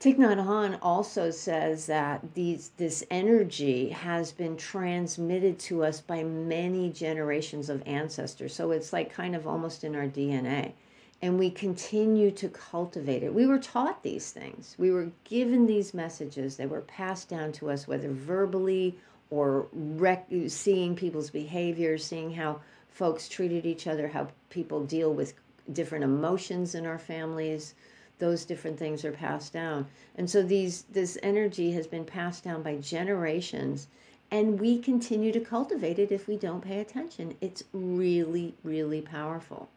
Thich 0.00 0.16
Nhat 0.16 0.42
Hanh 0.46 0.78
also 0.80 1.30
says 1.30 1.84
that 1.84 2.32
these, 2.32 2.70
this 2.78 3.04
energy 3.10 3.90
has 3.90 4.32
been 4.32 4.56
transmitted 4.56 5.58
to 5.58 5.84
us 5.84 6.00
by 6.00 6.24
many 6.24 6.88
generations 6.88 7.68
of 7.68 7.82
ancestors. 7.84 8.54
So 8.54 8.70
it's 8.70 8.94
like 8.94 9.12
kind 9.12 9.36
of 9.36 9.46
almost 9.46 9.84
in 9.84 9.94
our 9.94 10.06
DNA. 10.06 10.72
And 11.20 11.38
we 11.38 11.50
continue 11.50 12.30
to 12.30 12.48
cultivate 12.48 13.22
it. 13.22 13.34
We 13.34 13.44
were 13.44 13.58
taught 13.58 14.02
these 14.02 14.30
things. 14.30 14.74
We 14.78 14.90
were 14.90 15.10
given 15.24 15.66
these 15.66 15.92
messages. 15.92 16.56
They 16.56 16.64
were 16.64 16.80
passed 16.80 17.28
down 17.28 17.52
to 17.52 17.68
us, 17.68 17.86
whether 17.86 18.08
verbally 18.08 18.98
or 19.28 19.66
rec- 19.70 20.30
seeing 20.48 20.96
people's 20.96 21.28
behavior, 21.28 21.98
seeing 21.98 22.32
how 22.32 22.62
folks 22.88 23.28
treated 23.28 23.66
each 23.66 23.86
other, 23.86 24.08
how 24.08 24.28
people 24.48 24.82
deal 24.82 25.12
with 25.12 25.34
different 25.70 26.04
emotions 26.04 26.74
in 26.74 26.86
our 26.86 26.98
families 26.98 27.74
those 28.20 28.44
different 28.44 28.78
things 28.78 29.04
are 29.04 29.12
passed 29.12 29.52
down. 29.52 29.86
And 30.14 30.30
so 30.30 30.42
these 30.42 30.82
this 30.82 31.18
energy 31.22 31.72
has 31.72 31.86
been 31.86 32.04
passed 32.04 32.44
down 32.44 32.62
by 32.62 32.76
generations 32.76 33.88
and 34.30 34.60
we 34.60 34.78
continue 34.78 35.32
to 35.32 35.40
cultivate 35.40 35.98
it 35.98 36.12
if 36.12 36.28
we 36.28 36.36
don't 36.36 36.60
pay 36.60 36.80
attention. 36.80 37.36
It's 37.40 37.64
really 37.72 38.54
really 38.62 39.00
powerful. 39.00 39.68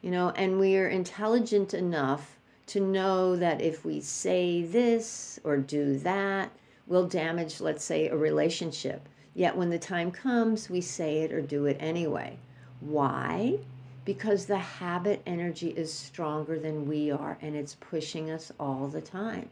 You 0.00 0.10
know, 0.10 0.30
and 0.30 0.58
we 0.58 0.76
are 0.76 0.88
intelligent 0.88 1.74
enough 1.74 2.38
to 2.68 2.80
know 2.80 3.36
that 3.36 3.60
if 3.60 3.84
we 3.84 4.00
say 4.00 4.62
this 4.62 5.38
or 5.44 5.56
do 5.56 5.98
that, 5.98 6.50
we'll 6.86 7.06
damage 7.06 7.60
let's 7.60 7.84
say 7.84 8.08
a 8.08 8.16
relationship. 8.16 9.08
Yet 9.34 9.56
when 9.56 9.68
the 9.68 9.78
time 9.78 10.10
comes, 10.10 10.70
we 10.70 10.80
say 10.80 11.18
it 11.18 11.32
or 11.32 11.42
do 11.42 11.66
it 11.66 11.76
anyway. 11.78 12.38
Why? 12.80 13.58
Because 14.06 14.46
the 14.46 14.56
habit 14.56 15.20
energy 15.26 15.70
is 15.70 15.92
stronger 15.92 16.58
than 16.58 16.88
we 16.88 17.10
are 17.10 17.36
and 17.42 17.54
it's 17.54 17.74
pushing 17.74 18.30
us 18.30 18.52
all 18.58 18.86
the 18.86 19.00
time. 19.00 19.50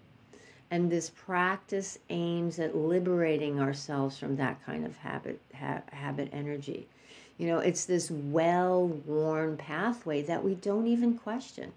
And 0.70 0.90
this 0.90 1.10
practice 1.10 1.98
aims 2.08 2.58
at 2.58 2.74
liberating 2.74 3.60
ourselves 3.60 4.16
from 4.16 4.36
that 4.36 4.64
kind 4.64 4.86
of 4.86 4.96
habit 4.96 5.40
ha- 5.58 5.82
habit 5.92 6.30
energy. 6.32 6.86
You 7.36 7.48
know, 7.48 7.58
it's 7.58 7.84
this 7.84 8.10
well-worn 8.10 9.56
pathway 9.56 10.22
that 10.22 10.42
we 10.42 10.54
don't 10.54 10.86
even 10.86 11.18
question. 11.18 11.72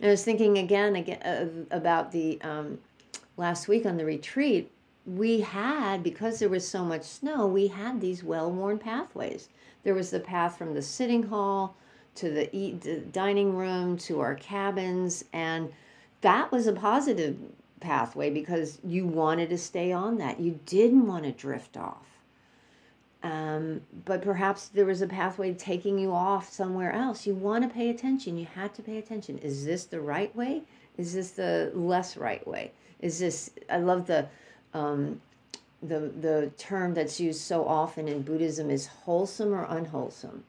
And 0.00 0.08
I 0.08 0.10
was 0.10 0.24
thinking 0.24 0.58
again, 0.58 0.96
again 0.96 1.22
uh, 1.22 1.74
about 1.74 2.10
the 2.10 2.40
um, 2.42 2.78
last 3.36 3.68
week 3.68 3.86
on 3.86 3.96
the 3.96 4.04
retreat. 4.04 4.70
We 5.06 5.40
had 5.40 6.02
because 6.02 6.38
there 6.38 6.48
was 6.48 6.66
so 6.66 6.84
much 6.84 7.04
snow, 7.04 7.46
we 7.46 7.68
had 7.68 8.00
these 8.00 8.24
well-worn 8.24 8.78
pathways. 8.78 9.48
There 9.84 9.94
was 9.94 10.10
the 10.10 10.20
path 10.20 10.58
from 10.58 10.74
the 10.74 10.82
sitting 10.82 11.24
hall 11.24 11.76
to 12.16 12.30
the, 12.30 12.54
eat, 12.54 12.80
the 12.80 12.98
dining 12.98 13.54
room 13.54 13.96
to 13.98 14.20
our 14.20 14.34
cabins, 14.34 15.24
and 15.32 15.72
that 16.22 16.50
was 16.50 16.66
a 16.66 16.72
positive 16.72 17.36
pathway 17.80 18.30
because 18.30 18.78
you 18.84 19.06
wanted 19.06 19.50
to 19.50 19.58
stay 19.58 19.92
on 19.92 20.18
that. 20.18 20.40
You 20.40 20.58
didn't 20.66 21.06
want 21.06 21.24
to 21.24 21.32
drift 21.32 21.76
off. 21.76 22.06
Um, 23.22 23.80
but 24.04 24.22
perhaps 24.22 24.68
there 24.68 24.86
was 24.86 25.02
a 25.02 25.06
pathway 25.06 25.52
taking 25.54 25.98
you 25.98 26.12
off 26.12 26.48
somewhere 26.50 26.92
else. 26.92 27.26
You 27.26 27.34
want 27.34 27.64
to 27.64 27.74
pay 27.74 27.90
attention. 27.90 28.38
You 28.38 28.46
had 28.54 28.74
to 28.74 28.82
pay 28.82 28.98
attention. 28.98 29.38
Is 29.38 29.64
this 29.64 29.84
the 29.84 30.00
right 30.00 30.34
way? 30.36 30.62
Is 30.96 31.14
this 31.14 31.32
the 31.32 31.72
less 31.74 32.16
right 32.16 32.46
way? 32.46 32.72
Is 33.00 33.18
this? 33.18 33.50
I 33.68 33.78
love 33.78 34.06
the 34.06 34.26
um, 34.76 35.20
the 35.82 36.12
the 36.20 36.50
term 36.58 36.94
that's 36.94 37.20
used 37.20 37.40
so 37.40 37.66
often 37.66 38.08
in 38.08 38.22
Buddhism 38.22 38.70
is 38.70 38.86
wholesome 38.86 39.52
or 39.52 39.64
unwholesome. 39.64 40.44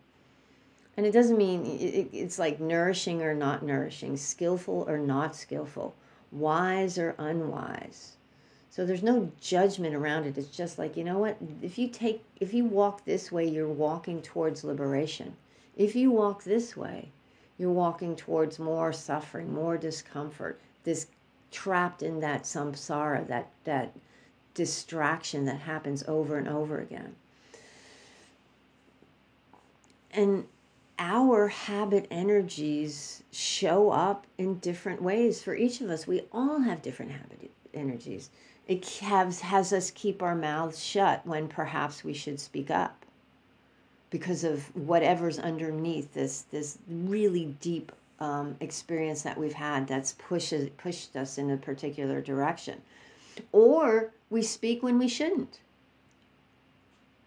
And 0.98 1.05
it 1.05 1.12
doesn't 1.12 1.38
mean 1.38 1.65
it, 1.65 2.10
it's 2.12 2.39
like 2.39 2.60
nourishing 2.60 3.22
or 3.22 3.34
not 3.34 3.63
nourishing, 3.63 4.17
skillful 4.17 4.86
or 4.88 4.98
not 4.98 5.36
skillful, 5.36 5.96
wise 6.31 6.98
or 6.98 7.15
unwise. 7.17 8.13
So 8.69 8.86
there's 8.86 9.03
no 9.03 9.31
judgment 9.39 9.96
around 9.96 10.25
it. 10.25 10.38
It's 10.38 10.55
just 10.55 10.77
like, 10.77 10.98
you 10.98 11.03
know 11.03 11.19
what? 11.19 11.38
If 11.62 11.77
you 11.77 11.88
take 11.88 12.24
if 12.39 12.53
you 12.53 12.65
walk 12.65 13.05
this 13.05 13.31
way, 13.31 13.48
you're 13.48 13.67
walking 13.67 14.22
towards 14.22 14.63
liberation. 14.63 15.36
If 15.75 15.96
you 15.96 16.12
walk 16.12 16.43
this 16.43 16.75
way, 16.75 17.10
you're 17.57 17.72
walking 17.72 18.15
towards 18.15 18.60
more 18.60 18.91
suffering, 18.91 19.53
more 19.53 19.77
discomfort, 19.77 20.60
this 20.84 21.07
trapped 21.51 22.03
in 22.03 22.19
that 22.19 22.43
samsara, 22.43 23.27
that 23.27 23.50
that 23.63 23.93
distraction 24.57 25.45
that 25.45 25.61
happens 25.61 26.03
over 26.07 26.37
and 26.37 26.49
over 26.49 26.79
again. 26.79 27.15
And 30.11 30.45
our 30.99 31.47
habit 31.47 32.07
energies 32.09 33.23
show 33.31 33.91
up 33.91 34.25
in 34.37 34.57
different 34.57 35.01
ways 35.01 35.43
for 35.43 35.55
each 35.55 35.79
of 35.79 35.89
us. 35.89 36.07
We 36.07 36.23
all 36.31 36.59
have 36.59 36.81
different 36.81 37.11
habit 37.11 37.51
energies. 37.73 38.31
It 38.67 38.85
has, 39.01 39.39
has 39.41 39.71
us 39.71 39.91
keep 39.91 40.23
our 40.23 40.35
mouths 40.35 40.83
shut 40.83 41.25
when 41.25 41.47
perhaps 41.47 42.03
we 42.03 42.13
should 42.13 42.39
speak 42.39 42.71
up 42.71 43.05
because 44.09 44.43
of 44.43 44.75
whatever's 44.75 45.37
underneath 45.37 46.13
this 46.13 46.43
this 46.43 46.77
really 46.89 47.55
deep 47.59 47.91
um, 48.19 48.55
experience 48.61 49.21
that 49.21 49.37
we've 49.37 49.53
had 49.53 49.87
that's 49.87 50.13
pushes 50.13 50.69
pushed 50.77 51.15
us 51.15 51.37
in 51.37 51.51
a 51.51 51.57
particular 51.57 52.21
direction, 52.21 52.81
or 53.51 54.12
we 54.29 54.41
speak 54.41 54.84
when 54.84 54.98
we 55.00 55.08
shouldn't. 55.08 55.60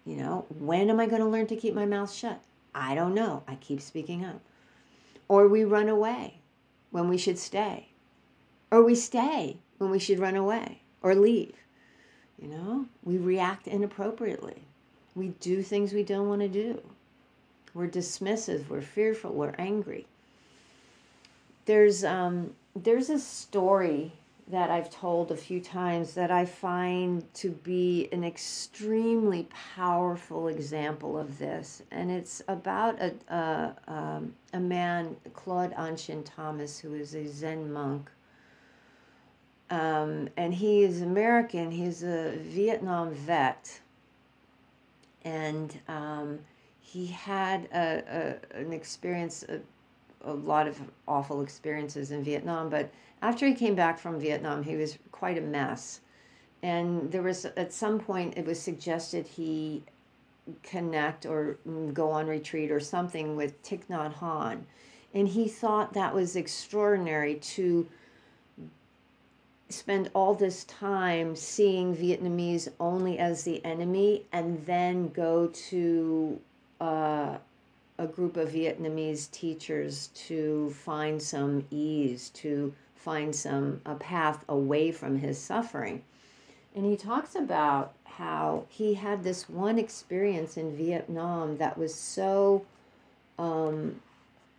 You 0.04 0.16
know, 0.16 0.46
when 0.58 0.90
am 0.90 1.00
I 1.00 1.06
going 1.06 1.22
to 1.22 1.28
learn 1.28 1.46
to 1.48 1.56
keep 1.56 1.74
my 1.74 1.86
mouth 1.86 2.12
shut? 2.12 2.40
I 2.74 2.94
don't 2.94 3.14
know. 3.14 3.42
I 3.46 3.56
keep 3.56 3.80
speaking 3.80 4.24
up. 4.24 4.40
Or 5.28 5.46
we 5.46 5.64
run 5.64 5.88
away 5.88 6.34
when 6.90 7.08
we 7.08 7.18
should 7.18 7.38
stay. 7.38 7.88
Or 8.70 8.82
we 8.82 8.94
stay 8.94 9.58
when 9.78 9.90
we 9.90 9.98
should 9.98 10.18
run 10.18 10.36
away 10.36 10.80
or 11.02 11.14
leave. 11.14 11.54
You 12.40 12.48
know, 12.48 12.86
we 13.04 13.18
react 13.18 13.66
inappropriately. 13.66 14.62
We 15.14 15.28
do 15.40 15.62
things 15.62 15.92
we 15.92 16.02
don't 16.02 16.28
want 16.28 16.40
to 16.40 16.48
do. 16.48 16.80
We're 17.74 17.88
dismissive, 17.88 18.68
we're 18.68 18.80
fearful, 18.80 19.32
we're 19.32 19.54
angry. 19.58 20.06
There's 21.66 22.02
um 22.04 22.54
there's 22.74 23.10
a 23.10 23.18
story 23.18 24.12
that 24.50 24.70
I've 24.70 24.90
told 24.90 25.30
a 25.30 25.36
few 25.36 25.60
times 25.60 26.14
that 26.14 26.30
I 26.30 26.44
find 26.44 27.22
to 27.34 27.50
be 27.50 28.08
an 28.12 28.24
extremely 28.24 29.48
powerful 29.76 30.48
example 30.48 31.18
of 31.18 31.38
this. 31.38 31.82
And 31.90 32.10
it's 32.10 32.42
about 32.48 33.00
a, 33.00 33.14
a, 33.28 33.76
um, 33.86 34.34
a 34.52 34.58
man, 34.58 35.16
Claude 35.34 35.72
Anshin 35.74 36.24
Thomas, 36.24 36.78
who 36.78 36.94
is 36.94 37.14
a 37.14 37.26
Zen 37.26 37.72
monk. 37.72 38.10
Um, 39.70 40.28
and 40.36 40.52
he 40.52 40.82
is 40.82 41.02
American, 41.02 41.70
he's 41.70 42.02
a 42.02 42.36
Vietnam 42.38 43.14
vet. 43.14 43.80
And 45.24 45.78
um, 45.86 46.40
he 46.80 47.06
had 47.06 47.68
a, 47.72 48.38
a, 48.54 48.58
an 48.58 48.72
experience, 48.72 49.44
a, 49.44 49.60
a 50.24 50.32
lot 50.32 50.66
of 50.66 50.80
awful 51.08 51.42
experiences 51.42 52.10
in 52.10 52.22
Vietnam, 52.22 52.68
but 52.68 52.90
after 53.22 53.46
he 53.46 53.54
came 53.54 53.74
back 53.74 53.98
from 53.98 54.18
Vietnam, 54.18 54.62
he 54.62 54.76
was 54.76 54.98
quite 55.12 55.38
a 55.38 55.42
mess. 55.42 56.00
And 56.62 57.10
there 57.10 57.22
was, 57.22 57.44
at 57.44 57.72
some 57.72 57.98
point, 57.98 58.36
it 58.36 58.44
was 58.44 58.60
suggested 58.60 59.26
he 59.26 59.82
connect 60.62 61.26
or 61.26 61.58
go 61.92 62.10
on 62.10 62.26
retreat 62.26 62.70
or 62.70 62.80
something 62.80 63.36
with 63.36 63.62
Thich 63.62 63.86
Nhat 63.90 64.14
Hanh. 64.14 64.62
And 65.14 65.28
he 65.28 65.48
thought 65.48 65.92
that 65.94 66.14
was 66.14 66.36
extraordinary 66.36 67.36
to 67.36 67.88
spend 69.68 70.10
all 70.14 70.34
this 70.34 70.64
time 70.64 71.36
seeing 71.36 71.94
Vietnamese 71.94 72.68
only 72.80 73.18
as 73.18 73.44
the 73.44 73.64
enemy 73.64 74.26
and 74.32 74.64
then 74.66 75.08
go 75.08 75.46
to 75.46 76.40
uh, 76.80 77.38
a 78.00 78.06
group 78.06 78.38
of 78.38 78.48
Vietnamese 78.48 79.30
teachers 79.30 80.08
to 80.14 80.70
find 80.70 81.22
some 81.22 81.66
ease, 81.70 82.30
to 82.30 82.72
find 82.96 83.36
some 83.36 83.82
a 83.84 83.94
path 83.94 84.42
away 84.48 84.90
from 84.90 85.18
his 85.18 85.38
suffering. 85.38 86.02
And 86.74 86.86
he 86.86 86.96
talks 86.96 87.34
about 87.34 87.92
how 88.04 88.64
he 88.70 88.94
had 88.94 89.22
this 89.22 89.50
one 89.50 89.78
experience 89.78 90.56
in 90.56 90.74
Vietnam 90.74 91.58
that 91.58 91.76
was 91.76 91.94
so 91.94 92.64
um, 93.38 94.00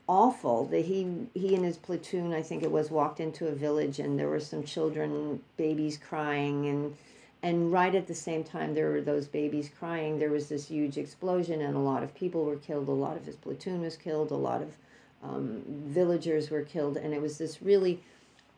awful 0.07 0.65
that 0.65 0.85
he 0.85 1.27
he 1.33 1.55
and 1.55 1.65
his 1.65 1.77
platoon, 1.77 2.33
I 2.33 2.43
think 2.43 2.61
it 2.61 2.71
was, 2.71 2.91
walked 2.91 3.19
into 3.19 3.47
a 3.47 3.55
village 3.55 3.97
and 3.97 4.19
there 4.19 4.29
were 4.29 4.39
some 4.39 4.63
children, 4.63 5.41
babies 5.57 5.97
crying 5.97 6.67
and 6.67 6.95
and 7.43 7.71
right 7.71 7.95
at 7.95 8.07
the 8.07 8.15
same 8.15 8.43
time 8.43 8.73
there 8.73 8.91
were 8.91 9.01
those 9.01 9.27
babies 9.27 9.69
crying 9.79 10.19
there 10.19 10.29
was 10.29 10.49
this 10.49 10.67
huge 10.67 10.97
explosion 10.97 11.61
and 11.61 11.75
a 11.75 11.79
lot 11.79 12.03
of 12.03 12.13
people 12.13 12.45
were 12.45 12.57
killed 12.57 12.87
a 12.87 12.91
lot 12.91 13.17
of 13.17 13.25
his 13.25 13.35
platoon 13.35 13.81
was 13.81 13.97
killed 13.97 14.31
a 14.31 14.35
lot 14.35 14.61
of 14.61 14.77
um, 15.23 15.61
villagers 15.67 16.49
were 16.49 16.63
killed 16.63 16.97
and 16.97 17.13
it 17.13 17.21
was 17.21 17.37
this 17.37 17.61
really 17.61 18.01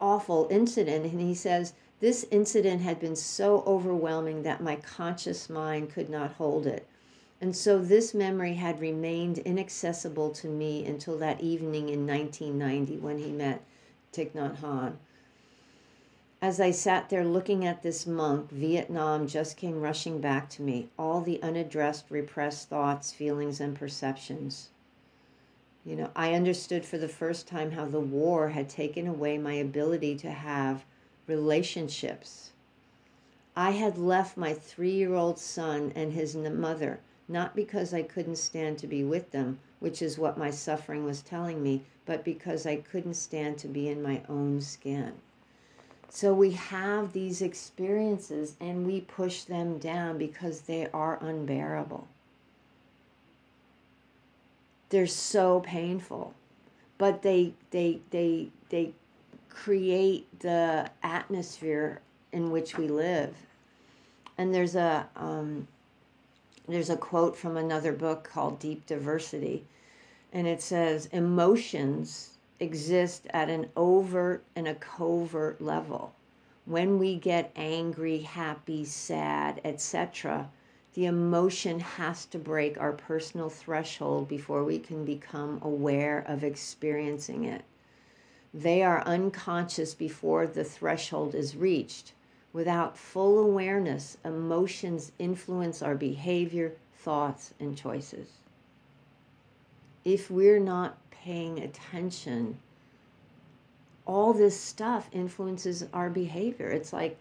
awful 0.04 0.48
incident. 0.52 1.06
And 1.06 1.22
he 1.22 1.34
says, 1.34 1.74
This 2.00 2.25
incident 2.30 2.82
had 2.82 3.00
been 3.00 3.16
so 3.16 3.63
overwhelming 3.66 4.44
that 4.44 4.62
my 4.62 4.75
conscious 4.75 5.50
mind 5.50 5.92
could 5.92 6.10
not 6.10 6.34
hold 6.34 6.68
it. 6.68 6.86
And 7.42 7.56
so 7.56 7.80
this 7.80 8.13
memory 8.13 8.54
had 8.56 8.80
remained 8.80 9.40
inaccessible 9.40 10.32
to 10.32 10.48
me 10.48 10.86
until 10.86 11.18
that 11.18 11.42
evening 11.42 11.90
in 11.90 12.06
1990 12.06 12.98
when 12.98 13.18
he 13.18 13.32
met 13.32 13.63
Thich 14.13 14.32
Nhat 14.32 14.58
Hanh. 14.60 14.94
As 16.44 16.60
I 16.60 16.72
sat 16.72 17.08
there 17.08 17.24
looking 17.24 17.66
at 17.66 17.84
this 17.84 18.06
monk, 18.06 18.52
Vietnam 18.52 19.28
just 19.28 19.56
came 19.56 19.80
rushing 19.80 20.20
back 20.20 20.50
to 20.50 20.62
me, 20.62 20.90
all 21.00 21.22
the 21.22 21.42
unaddressed, 21.42 22.12
repressed 22.12 22.68
thoughts, 22.68 23.14
feelings, 23.14 23.62
and 23.62 23.74
perceptions. 23.74 24.68
You 25.86 25.96
know, 25.96 26.10
I 26.18 26.34
understood 26.34 26.84
for 26.84 26.98
the 26.98 27.08
first 27.08 27.48
time 27.48 27.72
how 27.72 27.86
the 27.86 28.02
war 28.02 28.50
had 28.50 28.68
taken 28.68 29.08
away 29.08 29.38
my 29.38 29.54
ability 29.54 30.18
to 30.18 30.32
have 30.32 30.84
relationships. 31.28 32.52
I 33.56 33.72
had 33.72 33.98
left 33.98 34.36
my 34.36 34.54
three 34.54 34.96
year 34.96 35.14
old 35.14 35.40
son 35.40 35.94
and 35.96 36.12
his 36.12 36.36
mother, 36.36 37.00
not 37.30 37.56
because 37.56 37.94
I 37.94 38.04
couldn't 38.04 38.36
stand 38.36 38.78
to 38.80 38.88
be 38.88 39.06
with 39.06 39.32
them, 39.32 39.60
which 39.80 40.02
is 40.02 40.20
what 40.20 40.38
my 40.38 40.52
suffering 40.52 41.06
was 41.06 41.22
telling 41.22 41.64
me, 41.64 41.86
but 42.06 42.26
because 42.26 42.66
I 42.66 42.76
couldn't 42.76 43.14
stand 43.14 43.58
to 43.60 43.70
be 43.70 43.88
in 43.88 44.04
my 44.04 44.24
own 44.28 44.60
skin. 44.60 45.14
So 46.13 46.34
we 46.34 46.51
have 46.51 47.12
these 47.12 47.41
experiences 47.41 48.55
and 48.62 48.86
we 48.86 49.01
push 49.01 49.43
them 49.43 49.79
down 49.79 50.17
because 50.17 50.62
they 50.62 50.88
are 50.93 51.17
unbearable. 51.22 52.08
They're 54.89 55.08
so 55.08 55.60
painful 55.60 56.36
but 57.03 57.22
they 57.22 57.53
they 57.72 58.00
they 58.12 58.48
they 58.70 58.93
create 59.50 60.27
the 60.39 60.89
atmosphere 61.03 62.00
in 62.32 62.50
which 62.50 62.77
we 62.77 62.88
live. 62.88 63.36
And 64.38 64.53
there's 64.53 64.75
a 64.75 65.08
um, 65.17 65.67
there's 66.67 66.89
a 66.89 66.96
quote 66.96 67.36
from 67.36 67.58
another 67.58 67.91
book 67.91 68.24
called 68.24 68.60
deep 68.60 68.86
diversity 68.86 69.65
And 70.32 70.48
it 70.48 70.62
says 70.62 71.08
emotions 71.08 72.33
exist 72.63 73.27
at 73.32 73.50
an 73.50 73.70
overt 73.75 74.43
and 74.55 74.67
a 74.67 74.75
covert 74.75 75.62
level. 75.62 76.15
When 76.65 76.98
we 76.98 77.15
get 77.15 77.51
angry, 77.55 78.20
happy, 78.20 78.86
sad, 78.86 79.62
etc., 79.63 80.50
the 80.93 81.05
emotion 81.05 81.79
has 81.79 82.25
to 82.27 82.39
break 82.39 82.79
our 82.79 82.93
personal 82.93 83.50
threshold 83.50 84.27
before 84.27 84.63
we 84.63 84.79
can 84.79 85.03
become 85.03 85.60
aware 85.62 86.20
of 86.27 86.43
experiencing 86.43 87.43
it. 87.43 87.63
They 88.53 88.84
are 88.84 89.01
unconscious 89.01 89.96
before 89.96 90.46
the 90.46 90.63
threshold 90.63 91.34
is 91.34 91.55
reached. 91.55 92.13
Without 92.53 92.98
full 92.98 93.39
awareness, 93.39 94.17
emotions 94.24 95.12
influence 95.17 95.82
our 95.82 95.96
behavior, 95.96 96.74
thoughts, 96.93 97.53
and 97.60 97.75
choices. 97.75 98.27
If 100.06 100.30
we're 100.30 100.60
not 100.60 100.98
paying 101.12 101.60
attention, 101.60 102.58
all 104.06 104.34
this 104.34 104.60
stuff 104.60 105.10
influences 105.12 105.86
our 105.94 106.10
behavior. 106.10 106.70
It's 106.70 106.92
like 106.92 107.18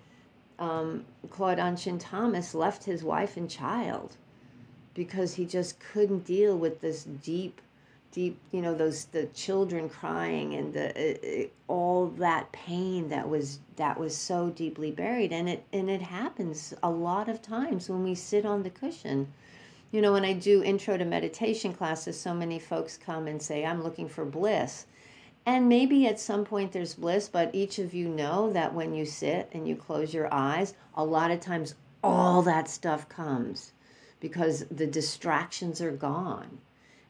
um, 0.59 1.05
Claude 1.31 1.59
Anshin 1.59 1.99
Thomas 1.99 2.55
left 2.55 2.85
his 2.85 3.03
wife 3.03 3.37
and 3.37 3.49
child 3.49 4.17
because 4.95 5.35
he 5.35 5.47
just 5.47 5.79
couldn't 5.81 6.25
deal 6.25 6.57
with 6.57 6.81
this 6.81 7.05
deep, 7.05 7.61
deep, 8.11 8.39
you 8.51 8.61
know, 8.61 8.75
those 8.75 9.07
the 9.07 9.27
children 9.27 9.89
crying 9.89 10.55
and 10.55 10.75
the 10.75 11.45
uh, 11.45 11.49
all 11.69 12.09
that 12.09 12.53
pain 12.53 13.09
that 13.09 13.29
was 13.29 13.61
that 13.77 13.99
was 13.99 14.17
so 14.17 14.51
deeply 14.51 14.91
buried, 14.91 15.33
and 15.33 15.49
it 15.49 15.65
and 15.73 15.89
it 15.89 16.03
happens 16.03 16.75
a 16.83 16.91
lot 16.91 17.29
of 17.29 17.41
times 17.41 17.89
when 17.89 18.03
we 18.03 18.15
sit 18.15 18.45
on 18.45 18.63
the 18.63 18.71
cushion. 18.71 19.33
You 19.93 20.01
know, 20.01 20.15
when 20.15 20.25
I 20.25 20.33
do 20.33 20.65
intro 20.65 20.97
to 20.97 21.05
meditation 21.05 21.75
classes, 21.75 22.19
so 22.19 22.33
many 22.33 22.59
folks 22.59 22.97
come 22.97 23.27
and 23.29 23.41
say, 23.41 23.65
"I'm 23.65 23.83
looking 23.83 24.09
for 24.09 24.25
bliss." 24.25 24.87
And 25.45 25.69
maybe 25.69 26.07
at 26.07 26.19
some 26.19 26.45
point 26.45 26.73
there's 26.73 26.95
bliss, 26.95 27.29
but 27.29 27.55
each 27.55 27.79
of 27.79 27.93
you 27.93 28.09
know 28.09 28.51
that 28.53 28.75
when 28.75 28.95
you 28.95 29.05
sit 29.05 29.51
and 29.53 29.69
you 29.69 29.77
close 29.77 30.15
your 30.15 30.33
eyes, 30.33 30.73
a 30.95 31.05
lot 31.05 31.31
of 31.31 31.41
times 31.41 31.75
all 32.03 32.41
that 32.43 32.69
stuff 32.69 33.09
comes 33.09 33.73
because 34.19 34.65
the 34.71 34.87
distractions 34.87 35.81
are 35.83 35.93
gone. 35.93 36.59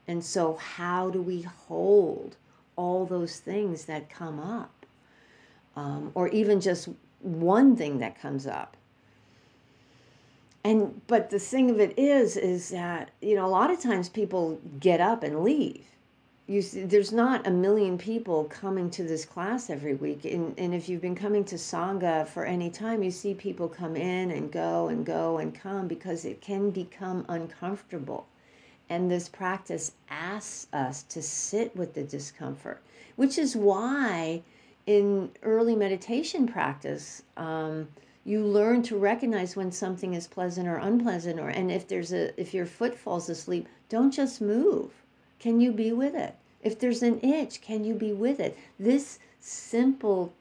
And 0.09 0.25
so, 0.25 0.57
how 0.57 1.09
do 1.11 1.23
we 1.23 1.43
hold 1.43 2.37
all 2.75 3.07
those 3.07 3.39
things 3.39 3.85
that 3.85 4.11
come 4.11 4.41
up? 4.41 4.87
Um, 5.77 6.11
or 6.15 6.29
even 6.29 6.61
just 6.61 6.89
one 7.21 7.77
thing 7.77 7.99
that 7.99 8.21
comes 8.21 8.47
up? 8.47 8.77
And 10.65 11.01
but 11.07 11.31
the 11.31 11.39
thing 11.39 11.71
of 11.71 11.81
it 11.81 11.99
is, 11.99 12.37
is 12.37 12.71
that 12.71 13.11
you 13.21 13.35
know 13.35 13.47
a 13.47 13.49
lot 13.49 13.71
of 13.71 13.81
times 13.81 14.09
people 14.09 14.61
get 14.81 15.01
up 15.01 15.23
and 15.23 15.43
leave. 15.43 15.85
You 16.47 16.63
see, 16.63 16.83
there's 16.85 17.13
not 17.13 17.47
a 17.47 17.51
million 17.51 17.99
people 17.99 18.45
coming 18.45 18.91
to 18.91 19.05
this 19.05 19.25
class 19.25 19.71
every 19.71 19.95
week. 19.95 20.25
And, 20.25 20.55
and 20.59 20.75
if 20.75 20.89
you've 20.89 21.01
been 21.01 21.15
coming 21.15 21.45
to 21.47 21.55
sangha 21.55 22.27
for 22.27 22.45
any 22.45 22.69
time 22.69 23.03
you 23.03 23.11
see 23.13 23.33
people 23.33 23.69
come 23.69 23.97
in 23.97 24.31
and 24.33 24.51
go 24.51 24.89
and 24.89 25.07
go 25.07 25.39
and 25.39 25.55
come 25.55 25.87
because 25.87 26.25
it 26.25 26.41
can 26.41 26.71
become 26.71 27.25
uncomfortable. 27.29 28.27
And 28.91 29.11
this 29.11 29.29
practice 29.29 29.93
asks 30.11 30.67
us 30.73 31.05
to 31.05 31.23
sit 31.23 31.75
with 31.77 31.95
the 31.95 32.03
discomfort 32.03 32.83
which 33.17 33.39
is 33.39 33.57
why 33.57 34.43
in 34.87 35.31
early 35.43 35.77
meditation 35.77 36.47
practice 36.47 37.23
um, 37.37 37.89
you 38.25 38.45
learn 38.45 38.83
to 38.83 38.97
recognize 38.97 39.57
when 39.57 39.73
something 39.73 40.15
is 40.15 40.27
pleasant 40.27 40.69
or 40.69 40.77
unpleasant 40.77 41.41
or 41.41 41.49
and 41.49 41.71
if 41.71 41.89
there's 41.89 42.13
a 42.13 42.41
if 42.41 42.55
your 42.55 42.67
foot 42.67 42.97
falls 42.97 43.29
asleep 43.29 43.69
don't 43.89 44.13
just 44.13 44.41
move 44.41 45.03
can 45.43 45.61
you 45.61 45.73
be 45.73 45.91
with 45.91 46.15
it? 46.15 46.37
If 46.63 46.79
there's 46.79 47.03
an 47.03 47.19
itch, 47.21 47.61
can 47.61 47.83
you 47.83 47.95
be 47.95 48.13
with 48.13 48.39
it? 48.39 48.57
This 48.79 49.19
simple 49.41 50.33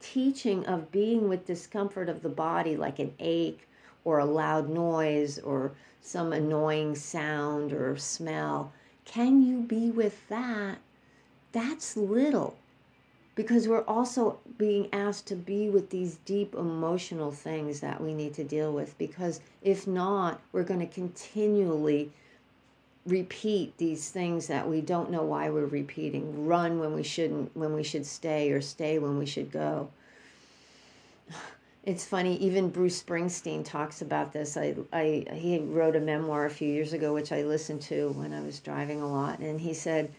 teaching 0.00 0.64
of 0.64 0.90
being 0.90 1.28
with 1.28 1.46
discomfort 1.46 2.08
of 2.08 2.22
the 2.22 2.30
body, 2.30 2.74
like 2.74 2.98
an 2.98 3.12
ache 3.18 3.68
or 4.06 4.18
a 4.18 4.24
loud 4.24 4.70
noise 4.70 5.38
or 5.38 5.72
some 6.00 6.32
annoying 6.32 6.94
sound 6.94 7.74
or 7.74 7.98
smell, 7.98 8.72
can 9.04 9.42
you 9.42 9.58
be 9.60 9.90
with 9.90 10.26
that? 10.30 10.78
That's 11.52 11.94
little 11.94 12.56
because 13.42 13.66
we're 13.66 13.82
also 13.82 14.38
being 14.56 14.88
asked 14.92 15.26
to 15.26 15.34
be 15.34 15.68
with 15.68 15.90
these 15.90 16.18
deep 16.24 16.54
emotional 16.54 17.32
things 17.32 17.80
that 17.80 18.00
we 18.00 18.14
need 18.14 18.32
to 18.32 18.44
deal 18.44 18.72
with 18.72 18.96
because 18.98 19.40
if 19.62 19.84
not 19.84 20.40
we're 20.52 20.62
going 20.62 20.78
to 20.78 20.86
continually 20.86 22.08
repeat 23.04 23.76
these 23.78 24.10
things 24.10 24.46
that 24.46 24.68
we 24.68 24.80
don't 24.80 25.10
know 25.10 25.24
why 25.24 25.50
we're 25.50 25.66
repeating. 25.66 26.46
Run 26.46 26.78
when 26.78 26.94
we 26.94 27.02
shouldn't 27.02 27.56
when 27.56 27.74
we 27.74 27.82
should 27.82 28.06
stay 28.06 28.52
or 28.52 28.60
stay 28.60 29.00
when 29.00 29.18
we 29.18 29.26
should 29.26 29.50
go. 29.50 29.90
It's 31.84 32.04
funny 32.04 32.36
even 32.36 32.70
bruce 32.70 33.02
springsteen 33.02 33.64
talks 33.64 34.02
about 34.02 34.32
this. 34.32 34.56
I, 34.56 34.76
I 34.92 35.26
he 35.34 35.58
wrote 35.58 35.96
a 35.96 36.00
memoir 36.00 36.46
a 36.46 36.50
few 36.50 36.68
years 36.68 36.92
ago 36.92 37.12
which 37.12 37.32
i 37.32 37.42
listened 37.42 37.82
to 37.82 38.10
when 38.10 38.32
i 38.32 38.40
was 38.40 38.60
driving 38.60 39.02
a 39.02 39.12
lot 39.12 39.40
and 39.40 39.60
he 39.60 39.74
said 39.74 40.12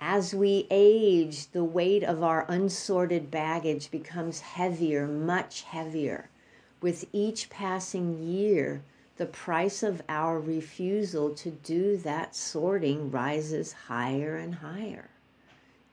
as 0.00 0.34
we 0.34 0.66
age 0.70 1.48
the 1.52 1.62
weight 1.62 2.02
of 2.02 2.22
our 2.22 2.46
unsorted 2.48 3.30
baggage 3.30 3.90
becomes 3.90 4.40
heavier 4.40 5.06
much 5.06 5.62
heavier 5.62 6.28
with 6.80 7.04
each 7.12 7.50
passing 7.50 8.22
year 8.22 8.82
the 9.20 9.26
price 9.26 9.82
of 9.82 10.00
our 10.08 10.40
refusal 10.40 11.28
to 11.34 11.50
do 11.50 11.98
that 11.98 12.34
sorting 12.34 13.10
rises 13.10 13.70
higher 13.70 14.38
and 14.38 14.54
higher. 14.54 15.10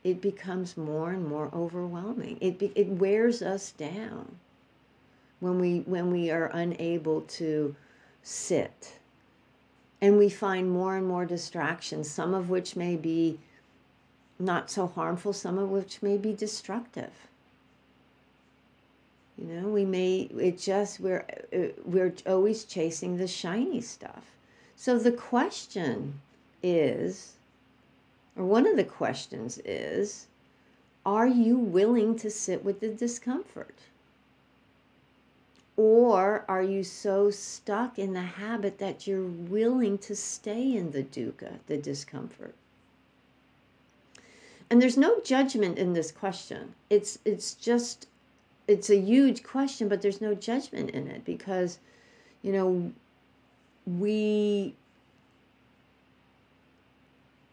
It 0.02 0.22
becomes 0.22 0.78
more 0.78 1.12
and 1.12 1.28
more 1.28 1.50
overwhelming. 1.54 2.38
It, 2.40 2.72
it 2.74 2.88
wears 2.88 3.42
us 3.42 3.72
down 3.72 4.38
when 5.42 5.60
we, 5.60 5.80
when 5.80 6.10
we 6.10 6.32
are 6.32 6.50
unable 6.54 7.20
to 7.22 7.76
sit. 8.24 8.94
And 10.00 10.18
we 10.18 10.30
find 10.30 10.72
more 10.72 10.96
and 10.96 11.06
more 11.06 11.26
distractions, 11.26 12.10
some 12.10 12.34
of 12.34 12.50
which 12.50 12.78
may 12.78 12.96
be 12.96 13.40
not 14.40 14.70
so 14.70 14.88
harmful, 14.88 15.34
some 15.34 15.58
of 15.58 15.70
which 15.70 16.02
may 16.02 16.18
be 16.18 16.34
destructive. 16.34 17.12
You 19.38 19.46
know, 19.46 19.68
we 19.70 19.86
may 19.86 20.22
it 20.22 20.58
just 20.60 21.00
we're 21.00 21.26
uh, 21.54 21.74
we're 21.86 22.14
always 22.26 22.64
chasing 22.64 23.18
the 23.18 23.28
shiny 23.28 23.82
stuff. 23.82 24.32
So 24.76 24.98
the 24.98 25.12
question 25.12 26.22
is 26.64 27.34
or 28.36 28.46
one 28.46 28.68
of 28.68 28.76
the 28.76 28.84
questions 28.84 29.60
is 29.66 30.28
are 31.06 31.28
you 31.28 31.58
willing 31.58 32.18
to 32.20 32.30
sit 32.30 32.64
with 32.64 32.80
the 32.80 32.90
discomfort? 32.90 33.76
Or 35.76 36.44
are 36.48 36.64
you 36.64 36.84
so 36.84 37.30
stuck 37.30 38.00
in 38.00 38.14
the 38.14 38.22
habit 38.22 38.80
that 38.80 39.08
you're 39.08 39.24
willing 39.24 40.00
to 40.00 40.16
stay 40.16 40.76
in 40.76 40.92
the 40.92 41.04
dukkha, 41.04 41.60
the 41.68 41.78
discomfort? 41.78 42.56
And 44.70 44.82
there's 44.82 44.98
no 44.98 45.20
judgment 45.22 45.78
in 45.78 45.94
this 45.94 46.12
question. 46.12 46.74
It's 46.90 47.20
it's 47.24 47.54
just 47.54 48.08
it's 48.68 48.90
a 48.90 48.98
huge 48.98 49.44
question, 49.44 49.88
but 49.88 50.02
there's 50.02 50.20
no 50.20 50.36
judgment 50.36 50.90
in 50.90 51.08
it 51.08 51.24
because, 51.24 51.80
you 52.42 52.52
know, 52.52 52.92
we 53.86 54.76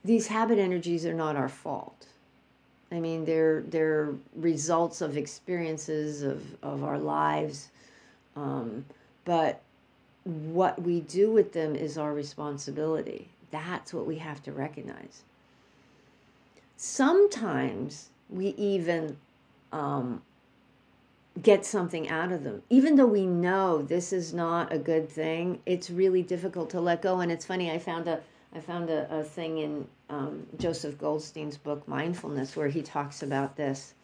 these 0.05 0.27
habit 0.27 0.59
energies 0.59 1.07
are 1.07 1.15
not 1.15 1.37
our 1.37 1.49
fault. 1.49 2.07
I 2.91 3.01
mean, 3.01 3.25
they're 3.25 3.63
they're 3.63 4.15
results 4.35 5.01
of 5.01 5.17
experiences 5.17 6.23
of 6.23 6.43
of 6.63 6.83
our 6.83 6.99
lives, 6.99 7.71
um, 8.35 8.85
but 9.25 9.61
what 10.25 10.83
we 10.83 11.01
do 11.01 11.31
with 11.31 11.53
them 11.53 11.77
is 11.77 11.97
our 11.99 12.13
responsibility. 12.13 13.29
That's 13.51 13.95
what 13.95 14.07
we 14.07 14.17
have 14.17 14.43
to 14.45 14.53
recognize. 14.53 15.23
Sometimes 16.77 18.11
we 18.29 18.49
even 18.49 19.17
um, 19.73 20.23
get 21.43 21.65
something 21.65 22.09
out 22.09 22.33
of 22.33 22.45
them. 22.45 22.63
Even 22.71 22.97
though 22.97 23.07
we 23.07 23.27
know 23.27 23.83
this 23.83 24.13
is 24.13 24.33
not 24.33 24.73
a 24.73 24.79
good 24.79 25.09
thing, 25.09 25.61
it's 25.67 25.91
really 25.91 26.23
difficult 26.23 26.71
to 26.71 26.81
let 26.81 27.03
go. 27.03 27.21
And 27.21 27.31
it's 27.31 27.45
funny, 27.45 27.71
I 27.71 27.79
found 27.79 28.09
a 28.09 28.21
I 28.55 28.61
found 28.61 28.89
a, 28.89 29.13
a 29.13 29.25
thing 29.25 29.59
in 29.59 29.87
um, 30.09 30.47
Joseph 30.59 30.97
Goldstein's 30.97 31.57
book 31.57 31.87
Mindfulness 31.89 32.55
where 32.55 32.69
he 32.69 32.83
talks 32.83 33.23
about 33.23 33.57
this. 33.57 33.95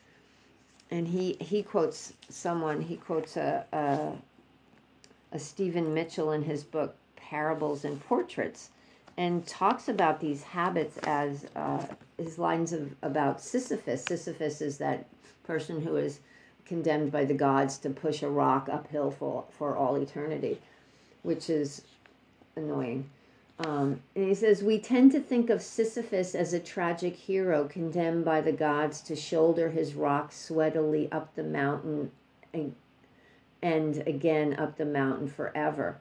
And 0.91 1.07
he, 1.07 1.37
he 1.41 1.63
quotes 1.63 2.15
someone, 2.29 2.81
he 2.81 2.97
quotes 2.97 3.37
a, 3.37 3.65
a, 3.73 4.13
a 5.31 5.39
Stephen 5.39 5.95
Mitchell 5.95 6.33
in 6.33 6.43
his 6.43 6.65
book 6.65 6.97
Parables 7.15 7.85
and 7.85 8.05
Portraits 8.07 8.71
and 9.21 9.47
talks 9.47 9.87
about 9.87 10.19
these 10.19 10.43
habits 10.43 10.97
as 11.03 11.45
uh, 11.55 11.85
his 12.17 12.39
lines 12.39 12.73
of 12.73 12.95
about 13.03 13.39
Sisyphus. 13.39 14.03
Sisyphus 14.07 14.63
is 14.63 14.79
that 14.79 15.05
person 15.45 15.83
who 15.83 15.97
is 15.97 16.21
condemned 16.65 17.13
by 17.13 17.27
the 17.27 17.35
gods 17.35 17.77
to 17.77 17.91
push 17.91 18.23
a 18.23 18.31
rock 18.31 18.71
uphill 18.73 19.11
for, 19.11 19.45
for 19.51 19.77
all 19.77 19.97
eternity, 19.97 20.59
which 21.23 21.51
is 21.51 21.83
annoying. 22.57 23.11
Um, 23.59 24.01
and 24.17 24.27
he 24.27 24.35
says, 24.35 24.63
We 24.63 24.79
tend 24.79 25.13
to 25.13 25.21
think 25.21 25.51
of 25.51 25.61
Sisyphus 25.61 26.35
as 26.35 26.55
a 26.55 26.59
tragic 26.59 27.15
hero 27.15 27.65
condemned 27.65 28.25
by 28.25 28.41
the 28.41 28.53
gods 28.53 29.03
to 29.03 29.15
shoulder 29.15 29.69
his 29.69 29.93
rock 29.93 30.33
sweatily 30.33 31.13
up 31.13 31.35
the 31.35 31.43
mountain 31.43 32.11
and, 32.55 32.75
and 33.61 34.03
again 34.07 34.55
up 34.55 34.79
the 34.79 34.87
mountain 34.87 35.29
forever. 35.29 35.99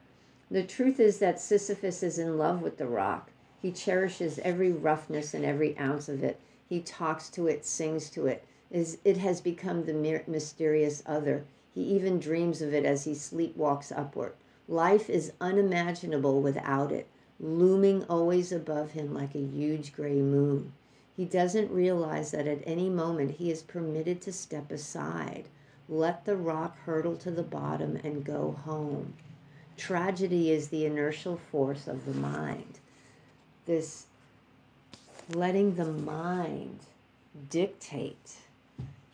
The 0.51 0.63
truth 0.63 0.99
is 0.99 1.19
that 1.19 1.39
Sisyphus 1.39 2.01
is 2.01 2.17
in 2.17 2.37
love 2.37 2.61
with 2.61 2.77
the 2.77 2.87
rock. 2.87 3.29
He 3.61 3.71
cherishes 3.71 4.39
every 4.39 4.71
roughness 4.71 5.33
and 5.33 5.45
every 5.45 5.77
ounce 5.77 6.09
of 6.09 6.23
it. 6.23 6.39
He 6.67 6.79
talks 6.79 7.29
to 7.31 7.47
it, 7.47 7.65
sings 7.65 8.09
to 8.11 8.27
it. 8.27 8.43
It 8.71 9.17
has 9.17 9.41
become 9.41 9.85
the 9.85 10.23
mysterious 10.27 11.03
other. 11.05 11.45
He 11.73 11.81
even 11.81 12.19
dreams 12.19 12.61
of 12.61 12.73
it 12.73 12.85
as 12.85 13.03
he 13.03 13.13
sleepwalks 13.13 13.91
upward. 13.95 14.33
Life 14.67 15.09
is 15.09 15.33
unimaginable 15.39 16.41
without 16.41 16.91
it 16.91 17.07
looming 17.39 18.03
always 18.09 18.51
above 18.51 18.91
him 18.91 19.13
like 19.13 19.33
a 19.33 19.39
huge 19.39 19.93
gray 19.93 20.21
moon. 20.21 20.73
He 21.15 21.25
doesn't 21.25 21.71
realize 21.71 22.31
that 22.31 22.47
at 22.47 22.59
any 22.65 22.89
moment 22.89 23.31
he 23.31 23.49
is 23.49 23.61
permitted 23.61 24.21
to 24.21 24.33
step 24.33 24.71
aside, 24.71 25.45
let 25.87 26.25
the 26.25 26.35
rock 26.35 26.77
hurtle 26.79 27.15
to 27.17 27.31
the 27.31 27.43
bottom, 27.43 27.97
and 28.03 28.25
go 28.25 28.51
home. 28.65 29.13
Tragedy 29.79 30.51
is 30.51 30.67
the 30.67 30.85
inertial 30.85 31.39
force 31.51 31.87
of 31.87 32.05
the 32.05 32.13
mind. 32.13 32.79
This 33.65 34.05
letting 35.33 35.75
the 35.75 35.85
mind 35.85 36.79
dictate. 37.49 38.35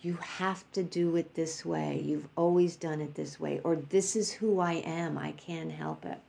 You 0.01 0.15
have 0.15 0.69
to 0.73 0.83
do 0.83 1.15
it 1.15 1.35
this 1.35 1.65
way. 1.65 2.01
You've 2.03 2.27
always 2.35 2.75
done 2.75 3.01
it 3.01 3.15
this 3.15 3.39
way. 3.39 3.61
Or 3.63 3.75
this 3.75 4.15
is 4.15 4.31
who 4.31 4.59
I 4.59 4.73
am. 4.73 5.17
I 5.17 5.31
can't 5.31 5.71
help 5.71 6.05
it 6.05 6.19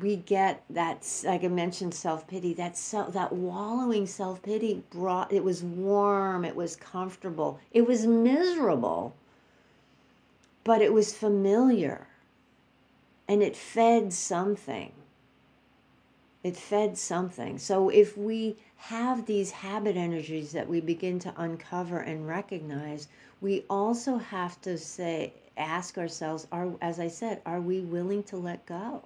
we 0.00 0.16
get 0.16 0.62
that 0.70 1.06
like 1.24 1.44
i 1.44 1.48
mentioned 1.48 1.92
self-pity 1.92 2.54
that 2.54 2.76
self 2.76 3.12
that 3.12 3.32
wallowing 3.32 4.06
self-pity 4.06 4.82
brought 4.90 5.32
it 5.32 5.42
was 5.42 5.62
warm 5.62 6.44
it 6.44 6.54
was 6.54 6.76
comfortable 6.76 7.58
it 7.72 7.86
was 7.86 8.06
miserable 8.06 9.14
but 10.64 10.82
it 10.82 10.92
was 10.92 11.14
familiar 11.14 12.06
and 13.28 13.42
it 13.42 13.54
fed 13.54 14.12
something. 14.12 14.92
It 16.42 16.56
fed 16.56 16.96
something. 16.96 17.58
So 17.58 17.90
if 17.90 18.16
we 18.16 18.56
have 18.76 19.26
these 19.26 19.50
habit 19.50 19.96
energies 19.96 20.52
that 20.52 20.68
we 20.68 20.80
begin 20.80 21.18
to 21.18 21.34
uncover 21.36 21.98
and 21.98 22.26
recognize 22.26 23.08
we 23.40 23.64
also 23.68 24.16
have 24.16 24.60
to 24.62 24.78
say 24.78 25.32
ask 25.56 25.98
ourselves 25.98 26.46
are 26.52 26.70
as 26.80 27.00
i 27.00 27.08
said 27.08 27.42
are 27.44 27.60
we 27.60 27.80
willing 27.80 28.22
to 28.22 28.36
let 28.36 28.64
go? 28.66 29.02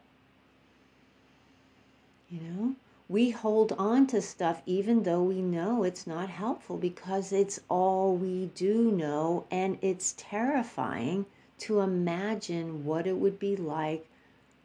You 2.28 2.40
know, 2.40 2.76
we 3.08 3.30
hold 3.30 3.72
on 3.72 4.06
to 4.08 4.22
stuff 4.22 4.62
even 4.66 5.02
though 5.02 5.22
we 5.22 5.40
know 5.42 5.82
it's 5.82 6.06
not 6.06 6.28
helpful 6.28 6.76
because 6.76 7.32
it's 7.32 7.61
all 7.68 8.14
we 8.14 8.50
do 8.54 8.90
know 8.90 9.46
and 9.50 9.78
it's 9.80 10.14
terrifying 10.16 11.26
to 11.58 11.80
imagine 11.80 12.85
what 12.85 13.06
it 13.06 13.16
would 13.16 13.38
be 13.38 13.56
like 13.56 14.06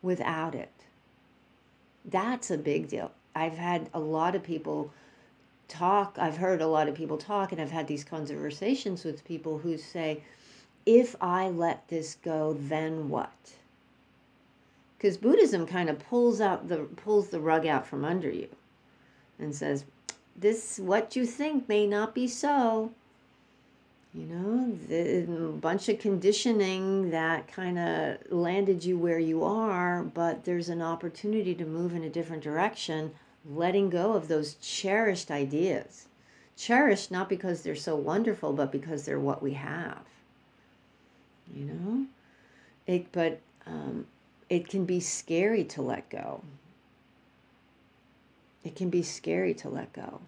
without 0.02 0.56
it. 0.56 0.72
That's 2.06 2.52
a 2.52 2.58
big 2.58 2.88
deal. 2.88 3.12
I've 3.36 3.58
had 3.58 3.90
a 3.94 4.00
lot 4.00 4.36
of 4.36 4.44
people 4.44 4.92
talk, 5.68 6.16
I've 6.18 6.38
heard 6.38 6.62
a 6.62 6.68
lot 6.68 6.88
of 6.88 6.96
people 6.96 7.18
talk, 7.18 7.52
and 7.52 7.62
I've 7.62 7.72
had 7.72 7.88
these 7.88 8.04
conversations 8.04 9.04
with 9.04 9.26
people 9.26 9.60
who 9.60 9.78
say, 9.78 10.24
if 10.86 11.16
I 11.20 11.50
let 11.50 11.88
this 11.90 12.16
go, 12.24 12.58
then 12.60 13.10
what? 13.10 13.32
because 14.98 15.18
buddhism 15.18 15.66
kind 15.66 15.90
of 15.90 16.00
pulls 16.00 16.42
out 16.42 16.68
the 16.68 16.78
pulls 16.78 17.30
the 17.30 17.40
rug 17.40 17.66
out 17.66 17.86
from 17.86 18.04
under 18.04 18.30
you 18.30 18.50
and 19.40 19.54
says 19.54 19.86
this 20.36 20.80
what 20.80 21.16
you 21.16 21.26
think 21.26 21.68
may 21.70 21.86
not 21.86 22.16
be 22.16 22.28
so 22.28 22.92
you 24.18 24.26
know 24.26 24.78
the 24.88 25.52
bunch 25.60 25.88
of 25.90 26.00
conditioning 26.00 27.12
that 27.12 27.48
kind 27.48 27.78
of 27.78 28.18
landed 28.32 28.84
you 28.84 28.98
where 28.98 29.20
you 29.20 29.44
are 29.44 30.04
but 30.04 30.44
there's 30.44 30.70
an 30.70 30.82
opportunity 30.82 31.54
to 31.54 31.66
move 31.66 31.94
in 31.94 32.04
a 32.04 32.10
different 32.10 32.44
direction 32.44 33.12
letting 33.50 33.90
go 33.90 34.14
of 34.14 34.28
those 34.28 34.56
cherished 34.56 35.30
ideas 35.30 36.08
cherished 36.58 37.12
not 37.12 37.30
because 37.30 37.62
they're 37.62 37.76
so 37.76 37.96
wonderful 37.96 38.54
but 38.54 38.72
because 38.72 39.06
they're 39.06 39.20
what 39.20 39.44
we 39.44 39.54
have 39.54 40.04
you 41.54 41.66
know 41.66 42.06
it 42.88 43.12
but 43.12 43.40
um, 43.68 44.06
it 44.50 44.68
can 44.68 44.86
be 44.86 45.00
scary 45.00 45.64
to 45.66 45.82
let 45.82 46.10
go. 46.10 46.42
It 48.64 48.76
can 48.76 48.90
be 48.90 49.04
scary 49.04 49.54
to 49.56 49.70
let 49.70 49.94
go. 49.94 50.22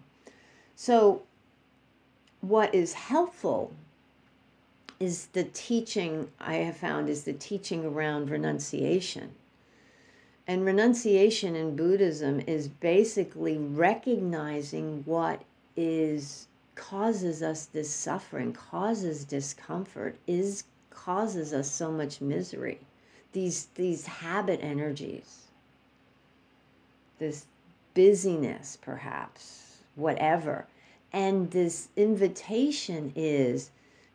So, 0.76 1.22
what 2.40 2.74
is 2.74 2.94
helpful 2.94 3.72
is 4.98 5.26
the 5.26 5.44
teaching 5.44 6.30
I 6.38 6.56
have 6.56 6.76
found 6.76 7.08
is 7.08 7.24
the 7.24 7.32
teaching 7.32 7.84
around 7.84 8.30
renunciation. 8.30 9.32
And 10.46 10.64
renunciation 10.64 11.54
in 11.54 11.76
Buddhism 11.76 12.40
is 12.46 12.68
basically 12.68 13.56
recognizing 13.56 15.02
what 15.04 15.42
is 15.76 16.48
causes 16.74 17.42
us 17.42 17.66
this 17.66 17.90
suffering, 17.90 18.52
causes 18.52 19.24
discomfort, 19.24 20.16
is 20.26 20.64
causes 20.90 21.52
us 21.52 21.70
so 21.70 21.90
much 21.92 22.20
misery. 22.20 22.80
These 23.32 23.66
these 23.74 24.06
habit 24.06 24.60
energies. 24.62 25.44
This 27.18 27.46
busyness 27.94 28.78
perhaps 28.80 29.78
whatever 29.94 30.66
and 31.12 31.50
this 31.50 31.88
invitation 31.96 33.12
is 33.16 33.70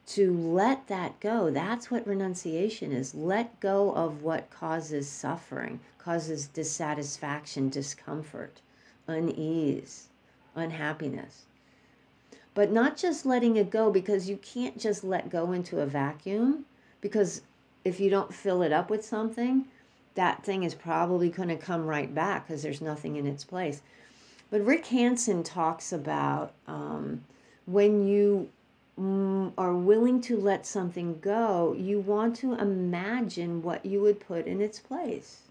to 0.07 0.31
let 0.33 0.87
that 0.87 1.19
go. 1.19 1.49
That's 1.49 1.89
what 1.89 2.07
renunciation 2.07 2.91
is. 2.91 3.15
Let 3.15 3.59
go 3.59 3.93
of 3.93 4.21
what 4.21 4.49
causes 4.49 5.09
suffering 5.09 5.79
causes 5.97 6.47
dissatisfaction 6.47 7.69
discomfort 7.69 8.61
unease 9.07 10.07
unhappiness. 10.55 11.45
But 12.53 12.71
not 12.71 12.95
just 12.95 13.25
letting 13.25 13.57
it 13.57 13.69
go 13.69 13.91
because 13.91 14.29
you 14.29 14.37
can't 14.37 14.79
just 14.79 15.03
let 15.03 15.29
go 15.29 15.51
into 15.51 15.81
a 15.81 15.85
vacuum 15.85 16.65
because 17.01 17.41
if 17.83 17.99
you 17.99 18.09
don't 18.09 18.33
fill 18.33 18.61
it 18.61 18.71
up 18.71 18.89
with 18.89 19.03
something, 19.03 19.65
that 20.15 20.43
thing 20.43 20.63
is 20.63 20.73
probably 20.73 21.29
going 21.29 21.49
to 21.49 21.57
come 21.57 21.85
right 21.85 22.13
back 22.13 22.47
because 22.47 22.63
there's 22.63 22.81
nothing 22.81 23.17
in 23.17 23.27
its 23.27 23.43
place. 23.43 23.81
But 24.49 24.65
Rick 24.65 24.87
Hanson 24.87 25.43
talks 25.43 25.91
about 25.91 26.53
um, 26.67 27.23
when 27.65 28.07
you 28.07 28.49
mm, 28.99 29.51
are 29.57 29.73
willing 29.73 30.21
to 30.21 30.37
let 30.37 30.65
something 30.65 31.19
go, 31.19 31.75
you 31.77 31.99
want 31.99 32.35
to 32.37 32.53
imagine 32.53 33.61
what 33.63 33.85
you 33.85 34.01
would 34.01 34.19
put 34.19 34.45
in 34.45 34.61
its 34.61 34.79
place. 34.79 35.41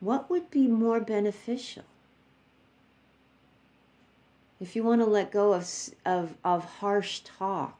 What 0.00 0.30
would 0.30 0.50
be 0.50 0.66
more 0.66 1.00
beneficial? 1.00 1.84
If 4.60 4.76
you 4.76 4.82
want 4.82 5.00
to 5.00 5.06
let 5.06 5.30
go 5.30 5.54
of, 5.54 5.68
of, 6.04 6.34
of 6.44 6.64
harsh 6.64 7.20
talk, 7.20 7.78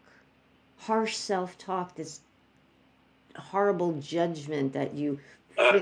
harsh 0.79 1.16
self 1.16 1.59
talk 1.59 1.94
this 1.94 2.20
horrible 3.37 4.01
judgment 4.01 4.73
that 4.73 4.94
you. 4.94 5.18
Uh, 5.59 5.81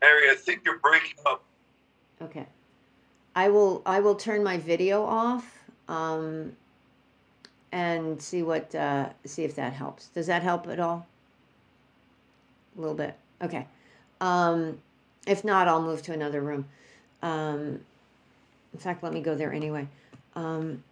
Mary, 0.00 0.30
I 0.30 0.34
think 0.36 0.62
you're 0.64 0.78
breaking 0.78 1.18
up. 1.26 1.44
Okay, 2.22 2.46
I 3.34 3.48
will. 3.48 3.82
I 3.86 4.00
will 4.00 4.14
turn 4.14 4.42
my 4.42 4.58
video 4.58 5.04
off. 5.04 5.58
Um, 5.88 6.56
and 7.72 8.20
see 8.20 8.42
what 8.42 8.74
uh, 8.74 9.10
see 9.24 9.44
if 9.44 9.54
that 9.56 9.72
helps. 9.72 10.08
Does 10.08 10.26
that 10.26 10.42
help 10.42 10.66
at 10.66 10.80
all? 10.80 11.06
A 12.76 12.80
little 12.80 12.96
bit. 12.96 13.16
Okay. 13.42 13.66
Um, 14.20 14.78
if 15.26 15.44
not, 15.44 15.68
I'll 15.68 15.82
move 15.82 16.02
to 16.02 16.12
another 16.12 16.40
room. 16.40 16.66
Um, 17.22 17.80
in 18.72 18.78
fact, 18.78 19.02
let 19.02 19.12
me 19.12 19.20
go 19.20 19.34
there 19.34 19.52
anyway. 19.52 19.86
Um, 20.34 20.82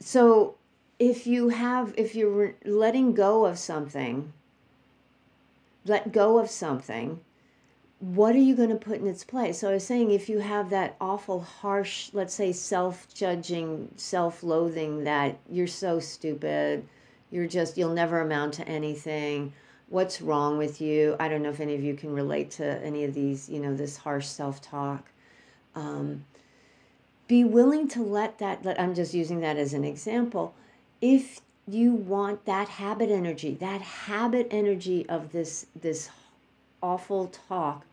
so 0.00 0.56
if 0.98 1.26
you 1.26 1.48
have 1.50 1.94
if 1.96 2.14
you're 2.14 2.54
letting 2.64 3.14
go 3.14 3.44
of 3.46 3.58
something 3.58 4.32
let 5.84 6.12
go 6.12 6.38
of 6.38 6.48
something, 6.48 7.20
what 8.02 8.34
are 8.34 8.38
you 8.38 8.56
going 8.56 8.68
to 8.68 8.74
put 8.74 8.98
in 8.98 9.06
its 9.06 9.22
place? 9.22 9.60
So 9.60 9.70
I 9.70 9.74
was 9.74 9.86
saying, 9.86 10.10
if 10.10 10.28
you 10.28 10.40
have 10.40 10.70
that 10.70 10.96
awful, 11.00 11.40
harsh, 11.40 12.10
let's 12.12 12.34
say, 12.34 12.50
self 12.50 13.06
judging, 13.14 13.92
self 13.94 14.42
loathing 14.42 15.04
that 15.04 15.38
you're 15.48 15.68
so 15.68 16.00
stupid, 16.00 16.84
you're 17.30 17.46
just, 17.46 17.78
you'll 17.78 17.94
never 17.94 18.20
amount 18.20 18.54
to 18.54 18.66
anything. 18.66 19.52
What's 19.88 20.20
wrong 20.20 20.58
with 20.58 20.80
you? 20.80 21.14
I 21.20 21.28
don't 21.28 21.44
know 21.44 21.50
if 21.50 21.60
any 21.60 21.76
of 21.76 21.84
you 21.84 21.94
can 21.94 22.12
relate 22.12 22.50
to 22.52 22.64
any 22.82 23.04
of 23.04 23.14
these, 23.14 23.48
you 23.48 23.60
know, 23.60 23.72
this 23.72 23.98
harsh 23.98 24.26
self 24.26 24.60
talk. 24.60 25.08
Um, 25.76 26.24
be 27.28 27.44
willing 27.44 27.86
to 27.88 28.02
let 28.02 28.40
that, 28.40 28.64
let, 28.64 28.80
I'm 28.80 28.96
just 28.96 29.14
using 29.14 29.38
that 29.42 29.56
as 29.56 29.74
an 29.74 29.84
example. 29.84 30.56
If 31.00 31.40
you 31.68 31.92
want 31.92 32.46
that 32.46 32.68
habit 32.68 33.10
energy, 33.10 33.54
that 33.60 33.80
habit 33.80 34.48
energy 34.50 35.08
of 35.08 35.30
this 35.30 35.66
this 35.80 36.10
awful 36.82 37.28
talk 37.28 37.86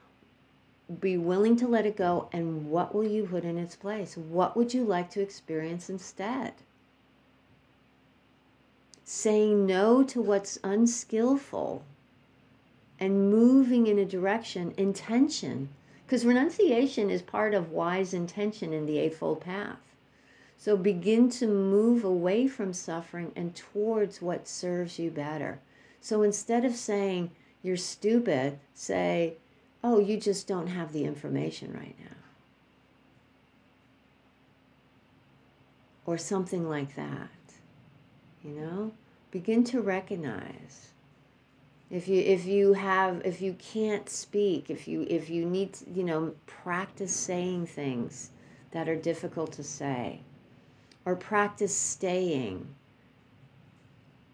be 1.00 1.18
willing 1.18 1.56
to 1.58 1.68
let 1.68 1.86
it 1.86 1.96
go 1.96 2.30
and 2.32 2.70
what 2.70 2.96
will 2.96 3.08
you 3.08 3.26
put 3.26 3.44
in 3.44 3.58
its 3.58 3.76
place? 3.76 4.18
What 4.18 4.58
would 4.58 4.74
you 4.74 4.84
like 4.84 5.10
to 5.12 5.22
experience 5.22 5.90
instead? 5.90 6.54
Saying 9.04 9.66
no 9.66 10.04
to 10.04 10.22
what's 10.22 10.58
unskillful 10.64 11.84
and 13.00 13.32
moving 13.32 13.88
in 13.88 14.00
a 14.00 14.06
direction, 14.06 14.74
intention, 14.78 15.70
because 16.06 16.26
renunciation 16.26 17.10
is 17.10 17.22
part 17.22 17.54
of 17.54 17.72
wise 17.72 18.14
intention 18.14 18.74
in 18.74 18.86
the 18.86 18.98
Eightfold 18.98 19.42
Path. 19.42 19.78
So 20.58 20.76
begin 20.76 21.30
to 21.32 21.48
move 21.48 22.04
away 22.04 22.48
from 22.48 22.74
suffering 22.74 23.32
and 23.36 23.56
towards 23.56 24.22
what 24.22 24.48
serves 24.48 25.00
you 25.00 25.12
better. 25.12 25.60
So 26.02 26.24
instead 26.24 26.66
of 26.66 26.76
saying, 26.76 27.32
you're 27.62 27.78
stupid, 27.78 28.60
say, 28.74 29.36
oh, 29.84 30.00
you 30.00 30.18
just 30.18 30.48
don't 30.48 30.68
have 30.68 30.92
the 30.92 31.06
information 31.06 31.74
right 31.74 31.96
now. 32.00 32.16
Or 36.06 36.18
something 36.18 36.68
like 36.68 36.96
that. 36.96 37.30
You 38.44 38.52
know? 38.52 38.92
Begin 39.32 39.64
to 39.66 39.82
recognize 39.82 40.90
if 41.90 42.08
you 42.08 42.22
if 42.22 42.46
you 42.46 42.74
have 42.74 43.22
if 43.26 43.42
you 43.42 43.54
can't 43.54 44.10
speak 44.10 44.70
if 44.70 44.88
you 44.88 45.06
if 45.10 45.30
you 45.30 45.46
need 45.46 45.74
to, 45.74 45.90
you 45.92 46.04
know 46.04 46.34
practice 46.46 47.16
saying 47.16 47.66
things 47.66 48.30
that 48.72 48.88
are 48.88 48.96
difficult 48.96 49.52
to 49.52 49.64
say 49.64 50.20
or 51.06 51.16
practice 51.16 51.76
staying 51.76 52.68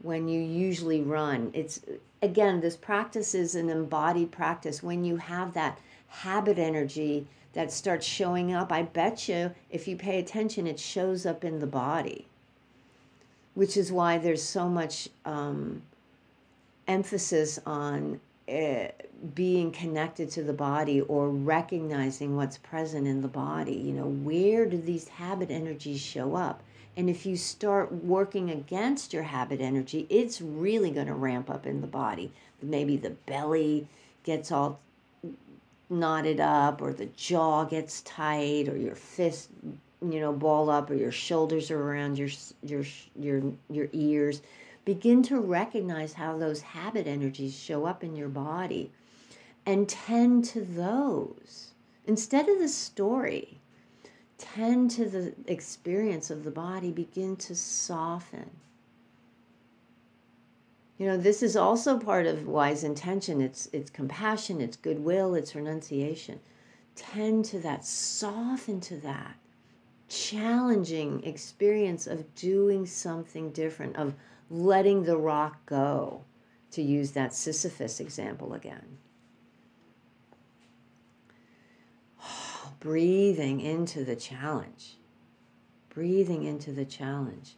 when 0.01 0.27
you 0.27 0.41
usually 0.41 1.01
run 1.01 1.49
it's 1.53 1.81
again 2.21 2.61
this 2.61 2.75
practice 2.75 3.35
is 3.35 3.55
an 3.55 3.69
embodied 3.69 4.31
practice 4.31 4.81
when 4.81 5.03
you 5.03 5.17
have 5.17 5.53
that 5.53 5.79
habit 6.07 6.57
energy 6.57 7.27
that 7.53 7.71
starts 7.71 8.05
showing 8.05 8.53
up 8.53 8.71
i 8.71 8.81
bet 8.81 9.27
you 9.27 9.51
if 9.69 9.87
you 9.87 9.95
pay 9.95 10.19
attention 10.19 10.67
it 10.67 10.79
shows 10.79 11.25
up 11.25 11.43
in 11.43 11.59
the 11.59 11.67
body 11.67 12.27
which 13.53 13.77
is 13.77 13.91
why 13.91 14.17
there's 14.17 14.43
so 14.43 14.67
much 14.69 15.09
um, 15.25 15.81
emphasis 16.87 17.59
on 17.65 18.19
uh, 18.47 18.87
being 19.33 19.71
connected 19.71 20.29
to 20.29 20.43
the 20.43 20.53
body 20.53 21.01
or 21.01 21.29
recognizing 21.29 22.35
what's 22.35 22.57
present 22.59 23.07
in 23.07 23.21
the 23.21 23.27
body. 23.27 23.73
You 23.73 23.93
know, 23.93 24.07
where 24.07 24.65
do 24.65 24.77
these 24.77 25.07
habit 25.07 25.49
energies 25.49 26.01
show 26.01 26.35
up? 26.35 26.61
And 26.97 27.09
if 27.09 27.25
you 27.25 27.35
start 27.35 27.91
working 27.91 28.49
against 28.49 29.11
your 29.11 29.23
habit 29.23 29.59
energy, 29.59 30.07
it's 30.09 30.41
really 30.41 30.91
going 30.91 31.07
to 31.07 31.13
ramp 31.13 31.49
up 31.49 31.65
in 31.65 31.81
the 31.81 31.87
body. 31.87 32.31
Maybe 32.61 32.95
the 32.95 33.09
belly 33.09 33.87
gets 34.23 34.51
all 34.51 34.79
knotted 35.89 36.39
up, 36.39 36.81
or 36.81 36.93
the 36.93 37.07
jaw 37.17 37.65
gets 37.65 38.01
tight, 38.01 38.69
or 38.69 38.77
your 38.77 38.95
fist, 38.95 39.49
you 40.01 40.19
know, 40.19 40.33
ball 40.33 40.69
up, 40.69 40.89
or 40.89 40.95
your 40.95 41.11
shoulders 41.11 41.69
are 41.69 41.81
around 41.81 42.17
your 42.17 42.29
your 42.63 42.83
your 43.19 43.41
your 43.69 43.89
ears. 43.91 44.41
Begin 44.85 45.21
to 45.23 45.39
recognize 45.39 46.13
how 46.13 46.37
those 46.37 46.61
habit 46.61 47.07
energies 47.07 47.57
show 47.57 47.85
up 47.85 48.03
in 48.03 48.15
your 48.15 48.29
body. 48.29 48.91
And 49.67 49.89
tend 49.89 50.45
to 50.45 50.61
those. 50.61 51.71
Instead 52.05 52.47
of 52.47 52.59
the 52.59 52.69
story 52.69 53.59
tend 54.37 54.91
to 54.91 55.05
the 55.09 55.33
experience 55.47 56.29
of 56.29 56.43
the 56.43 56.51
body 56.51 56.91
begin 56.91 57.35
to 57.37 57.55
soften. 57.55 58.49
You 60.97 61.07
know 61.07 61.17
this 61.17 61.43
is 61.43 61.55
also 61.55 61.99
part 61.99 62.25
of 62.25 62.47
wise 62.47 62.83
intention. 62.83 63.41
It's 63.41 63.67
it's 63.73 63.89
compassion 63.89 64.61
it's 64.61 64.77
goodwill 64.77 65.35
it's 65.35 65.55
renunciation. 65.55 66.39
Tend 66.95 67.43
to 67.45 67.59
that 67.59 67.85
soften 67.85 68.79
to 68.81 68.97
that 68.97 69.35
challenging 70.07 71.23
experience 71.23 72.07
of 72.07 72.33
doing 72.35 72.85
something 72.85 73.51
different 73.51 73.95
of 73.95 74.13
letting 74.49 75.03
the 75.03 75.17
rock 75.17 75.65
go, 75.65 76.23
to 76.71 76.81
use 76.81 77.11
that 77.11 77.33
Sisyphus 77.33 77.99
example 77.99 78.53
again. 78.53 78.97
Breathing 82.85 83.61
into 83.61 84.05
the 84.05 84.15
challenge, 84.15 84.97
breathing 85.89 86.43
into 86.43 86.71
the 86.71 86.85
challenge, 86.85 87.55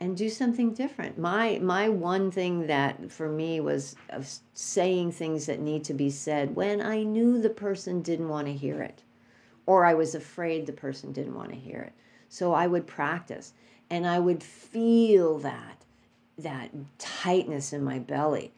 and 0.00 0.16
do 0.16 0.28
something 0.28 0.74
different. 0.74 1.16
My 1.16 1.60
my 1.62 1.88
one 1.88 2.32
thing 2.32 2.66
that 2.66 3.12
for 3.12 3.28
me 3.28 3.60
was 3.60 3.94
of 4.10 4.28
saying 4.52 5.12
things 5.12 5.46
that 5.46 5.60
need 5.60 5.84
to 5.84 5.94
be 5.94 6.10
said 6.10 6.56
when 6.56 6.80
I 6.80 7.04
knew 7.04 7.40
the 7.40 7.50
person 7.50 8.02
didn't 8.02 8.28
want 8.28 8.48
to 8.48 8.52
hear 8.52 8.82
it, 8.82 9.04
or 9.64 9.84
I 9.84 9.94
was 9.94 10.12
afraid 10.12 10.66
the 10.66 10.72
person 10.72 11.12
didn't 11.12 11.36
want 11.36 11.50
to 11.50 11.56
hear 11.56 11.78
it. 11.78 11.92
So 12.28 12.52
I 12.52 12.66
would 12.66 12.88
practice, 12.88 13.52
and 13.88 14.04
I 14.04 14.18
would 14.18 14.42
feel 14.42 15.38
that 15.38 15.84
that 16.36 16.70
tightness 16.98 17.72
in 17.72 17.84
my 17.84 18.00
belly 18.00 18.52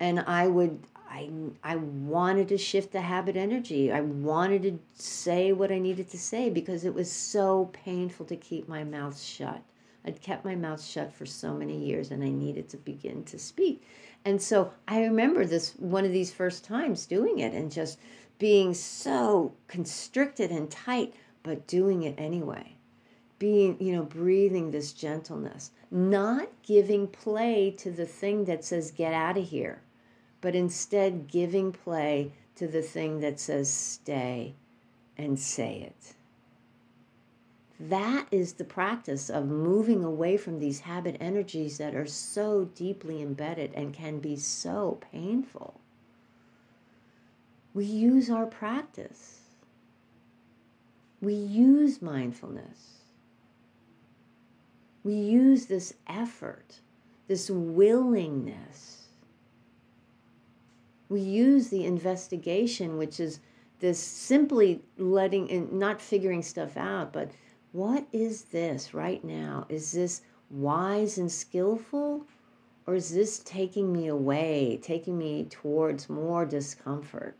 and 0.00 0.18
i 0.26 0.48
would 0.48 0.80
i 1.10 1.28
i 1.62 1.76
wanted 1.76 2.48
to 2.48 2.56
shift 2.56 2.92
the 2.92 3.00
habit 3.00 3.36
energy. 3.36 3.92
I 3.92 4.00
wanted 4.00 4.62
to 4.62 4.78
say 4.94 5.52
what 5.52 5.72
i 5.72 5.78
needed 5.78 6.08
to 6.10 6.18
say 6.18 6.48
because 6.48 6.84
it 6.84 6.94
was 6.94 7.10
so 7.10 7.70
painful 7.72 8.26
to 8.26 8.36
keep 8.36 8.68
my 8.68 8.84
mouth 8.84 9.20
shut. 9.20 9.62
I'd 10.04 10.22
kept 10.22 10.44
my 10.44 10.54
mouth 10.54 10.82
shut 10.82 11.12
for 11.12 11.26
so 11.26 11.54
many 11.54 11.76
years 11.76 12.10
and 12.10 12.22
i 12.22 12.30
needed 12.30 12.68
to 12.70 12.76
begin 12.76 13.24
to 13.24 13.38
speak. 13.38 13.82
And 14.24 14.40
so 14.40 14.72
i 14.88 15.02
remember 15.02 15.44
this 15.44 15.74
one 15.76 16.04
of 16.04 16.12
these 16.12 16.32
first 16.32 16.64
times 16.64 17.06
doing 17.06 17.40
it 17.40 17.52
and 17.52 17.70
just 17.72 17.98
being 18.38 18.72
so 18.72 19.52
constricted 19.68 20.50
and 20.50 20.70
tight 20.70 21.14
but 21.42 21.66
doing 21.66 22.02
it 22.02 22.14
anyway. 22.18 22.76
Being, 23.38 23.78
you 23.80 23.94
know, 23.94 24.02
breathing 24.02 24.70
this 24.70 24.92
gentleness, 24.92 25.70
not 25.90 26.48
giving 26.62 27.06
play 27.06 27.70
to 27.78 27.90
the 27.90 28.04
thing 28.04 28.44
that 28.44 28.64
says, 28.64 28.90
get 28.90 29.14
out 29.14 29.38
of 29.38 29.48
here, 29.48 29.80
but 30.40 30.54
instead 30.54 31.28
giving 31.28 31.72
play 31.72 32.32
to 32.56 32.66
the 32.66 32.82
thing 32.82 33.20
that 33.20 33.40
says, 33.40 33.72
stay 33.72 34.54
and 35.16 35.38
say 35.38 35.80
it. 35.80 36.14
That 37.78 38.26
is 38.30 38.54
the 38.54 38.64
practice 38.64 39.30
of 39.30 39.46
moving 39.46 40.04
away 40.04 40.36
from 40.36 40.58
these 40.58 40.80
habit 40.80 41.16
energies 41.18 41.78
that 41.78 41.94
are 41.94 42.06
so 42.06 42.66
deeply 42.74 43.22
embedded 43.22 43.72
and 43.74 43.94
can 43.94 44.18
be 44.18 44.36
so 44.36 44.98
painful. 45.10 45.80
We 47.72 47.86
use 47.86 48.28
our 48.28 48.46
practice. 48.46 49.40
We 51.22 51.34
use 51.34 52.02
mindfulness 52.02 53.00
we 55.02 55.14
use 55.14 55.66
this 55.66 55.94
effort, 56.06 56.80
this 57.26 57.50
willingness. 57.50 58.99
We 61.10 61.20
use 61.20 61.68
the 61.68 61.84
investigation, 61.84 62.96
which 62.96 63.20
is 63.20 63.40
this 63.80 63.98
simply 63.98 64.80
letting 64.96 65.50
and 65.50 65.72
not 65.72 66.00
figuring 66.00 66.42
stuff 66.42 66.78
out, 66.78 67.12
but 67.12 67.32
what 67.72 68.06
is 68.12 68.44
this 68.44 68.94
right 68.94 69.22
now? 69.22 69.66
Is 69.68 69.92
this 69.92 70.22
wise 70.48 71.18
and 71.18 71.30
skillful? 71.30 72.26
Or 72.86 72.94
is 72.94 73.12
this 73.12 73.40
taking 73.40 73.92
me 73.92 74.06
away, 74.06 74.80
taking 74.82 75.18
me 75.18 75.44
towards 75.44 76.08
more 76.08 76.46
discomfort? 76.46 77.38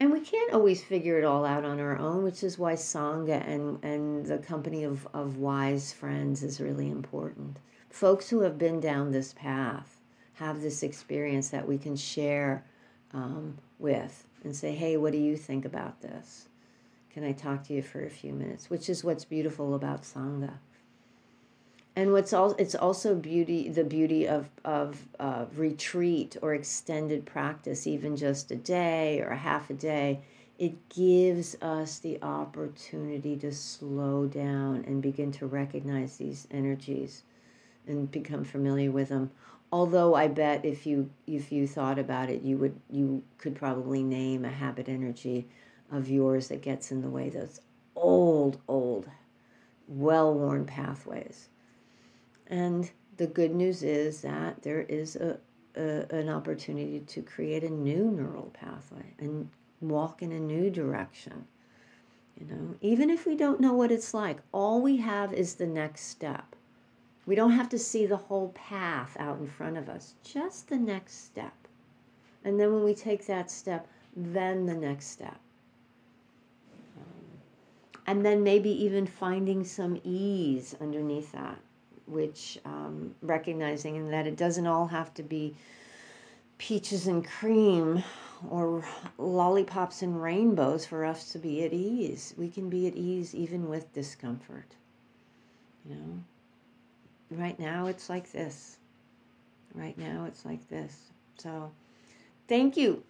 and 0.00 0.12
we 0.12 0.20
can't 0.20 0.52
always 0.52 0.82
figure 0.82 1.18
it 1.18 1.24
all 1.24 1.44
out 1.44 1.64
on 1.64 1.80
our 1.80 1.98
own, 1.98 2.22
which 2.22 2.44
is 2.44 2.58
why 2.58 2.74
Sangha 2.74 3.44
and, 3.46 3.82
and 3.84 4.26
the 4.26 4.38
company 4.38 4.84
of, 4.84 5.08
of 5.12 5.38
wise 5.38 5.92
friends 5.92 6.42
is 6.42 6.60
really 6.60 6.88
important. 6.88 7.58
Folks 7.90 8.30
who 8.30 8.40
have 8.42 8.58
been 8.58 8.78
down 8.80 9.10
this 9.10 9.32
path 9.32 9.97
have 10.38 10.60
this 10.60 10.82
experience 10.82 11.48
that 11.50 11.66
we 11.66 11.78
can 11.78 11.96
share 11.96 12.64
um, 13.12 13.58
with 13.78 14.26
and 14.44 14.54
say, 14.54 14.74
hey, 14.74 14.96
what 14.96 15.12
do 15.12 15.18
you 15.18 15.36
think 15.36 15.64
about 15.64 16.00
this? 16.00 16.48
Can 17.10 17.24
I 17.24 17.32
talk 17.32 17.64
to 17.64 17.74
you 17.74 17.82
for 17.82 18.04
a 18.04 18.10
few 18.10 18.32
minutes? 18.32 18.70
Which 18.70 18.88
is 18.88 19.02
what's 19.02 19.24
beautiful 19.24 19.74
about 19.74 20.02
Sangha 20.02 20.54
and 21.98 22.12
what's 22.12 22.32
all 22.32 22.52
it's 22.60 22.76
also 22.76 23.12
beauty 23.12 23.68
the 23.68 23.82
beauty 23.82 24.28
of 24.28 24.48
of 24.64 25.08
uh, 25.18 25.46
retreat 25.56 26.36
or 26.42 26.54
extended 26.54 27.26
practice 27.26 27.88
even 27.88 28.16
just 28.16 28.52
a 28.52 28.56
day 28.56 29.20
or 29.20 29.30
a 29.30 29.36
half 29.36 29.68
a 29.68 29.74
day 29.74 30.20
it 30.60 30.88
gives 30.88 31.56
us 31.60 31.98
the 31.98 32.22
opportunity 32.22 33.36
to 33.36 33.52
slow 33.52 34.26
down 34.26 34.84
and 34.86 35.02
begin 35.02 35.32
to 35.32 35.46
recognize 35.46 36.16
these 36.16 36.46
energies 36.52 37.24
and 37.88 38.12
become 38.12 38.44
familiar 38.44 38.92
with 38.92 39.08
them 39.08 39.32
although 39.72 40.14
i 40.14 40.26
bet 40.26 40.64
if 40.64 40.86
you 40.86 41.10
if 41.26 41.52
you 41.52 41.66
thought 41.66 41.98
about 41.98 42.30
it 42.30 42.42
you 42.42 42.56
would 42.56 42.78
you 42.90 43.22
could 43.38 43.54
probably 43.54 44.02
name 44.02 44.44
a 44.44 44.50
habit 44.50 44.88
energy 44.88 45.46
of 45.90 46.08
yours 46.08 46.48
that 46.48 46.62
gets 46.62 46.90
in 46.90 47.02
the 47.02 47.08
way 47.08 47.28
those 47.28 47.60
old 47.96 48.58
old 48.68 49.06
well-worn 49.88 50.64
pathways 50.64 51.48
and 52.46 52.90
the 53.18 53.26
good 53.26 53.54
news 53.54 53.82
is 53.82 54.22
that 54.22 54.62
there 54.62 54.82
is 54.82 55.16
a, 55.16 55.38
a, 55.76 56.06
an 56.14 56.28
opportunity 56.28 57.00
to 57.00 57.22
create 57.22 57.62
a 57.62 57.68
new 57.68 58.10
neural 58.10 58.50
pathway 58.54 59.14
and 59.18 59.50
walk 59.80 60.22
in 60.22 60.32
a 60.32 60.40
new 60.40 60.70
direction. 60.70 61.46
You 62.40 62.46
know, 62.46 62.74
even 62.80 63.10
if 63.10 63.26
we 63.26 63.36
don't 63.36 63.60
know 63.60 63.74
what 63.74 63.90
it's 63.90 64.14
like, 64.14 64.38
all 64.52 64.80
we 64.80 64.98
have 64.98 65.32
is 65.32 65.54
the 65.54 65.66
next 65.66 66.02
step. 66.02 66.54
We 67.28 67.34
don't 67.34 67.52
have 67.52 67.68
to 67.68 67.78
see 67.78 68.06
the 68.06 68.16
whole 68.16 68.48
path 68.54 69.14
out 69.20 69.38
in 69.38 69.48
front 69.48 69.76
of 69.76 69.90
us, 69.90 70.14
just 70.24 70.68
the 70.68 70.78
next 70.78 71.26
step. 71.26 71.52
And 72.42 72.58
then 72.58 72.72
when 72.72 72.82
we 72.82 72.94
take 72.94 73.26
that 73.26 73.50
step, 73.50 73.86
then 74.16 74.64
the 74.64 74.72
next 74.72 75.08
step. 75.08 75.38
And 78.06 78.24
then 78.24 78.42
maybe 78.42 78.70
even 78.82 79.06
finding 79.06 79.62
some 79.62 80.00
ease 80.04 80.74
underneath 80.80 81.30
that, 81.32 81.58
which 82.06 82.58
um, 82.64 83.14
recognizing 83.20 84.08
that 84.08 84.26
it 84.26 84.38
doesn't 84.38 84.66
all 84.66 84.86
have 84.86 85.12
to 85.12 85.22
be 85.22 85.54
peaches 86.56 87.08
and 87.08 87.28
cream 87.28 88.02
or 88.48 88.82
lollipops 89.18 90.00
and 90.00 90.22
rainbows 90.22 90.86
for 90.86 91.04
us 91.04 91.30
to 91.32 91.38
be 91.38 91.62
at 91.62 91.74
ease. 91.74 92.32
We 92.38 92.48
can 92.48 92.70
be 92.70 92.86
at 92.86 92.94
ease 92.96 93.34
even 93.34 93.68
with 93.68 93.92
discomfort. 93.92 94.76
You 95.86 95.94
know, 95.94 96.24
right 97.30 97.58
now 97.58 97.86
it's 97.86 98.08
like 98.08 98.30
this. 98.32 98.76
Right 99.74 99.96
now 99.98 100.24
it's 100.26 100.44
like 100.44 100.68
this. 100.68 100.94
So, 101.38 101.70
thank 102.48 102.76
you. 102.76 103.02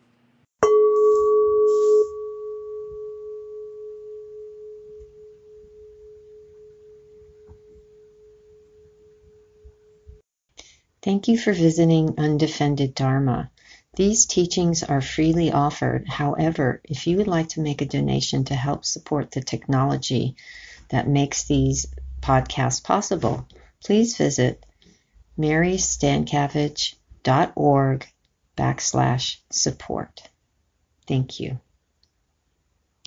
Thank 11.00 11.28
you 11.28 11.38
for 11.38 11.52
visiting 11.52 12.18
Undefended 12.18 12.94
Dharma. 12.94 13.50
These 13.96 14.26
teachings 14.26 14.82
are 14.82 15.00
freely 15.00 15.50
offered. 15.50 16.06
However, 16.08 16.80
if 16.84 17.06
you 17.06 17.16
would 17.16 17.28
like 17.28 17.48
to 17.50 17.60
make 17.60 17.80
a 17.80 17.86
donation 17.86 18.44
to 18.44 18.54
help 18.54 18.84
support 18.84 19.30
the 19.30 19.40
technology 19.40 20.36
that 20.90 21.08
makes 21.08 21.44
these 21.44 21.86
podcasts 22.20 22.82
possible, 22.82 23.46
please 23.84 24.16
visit 24.16 24.64
marystancavage.org 25.38 28.06
backslash 28.56 29.36
support. 29.50 30.22
Thank 31.06 31.40
you. 31.40 31.58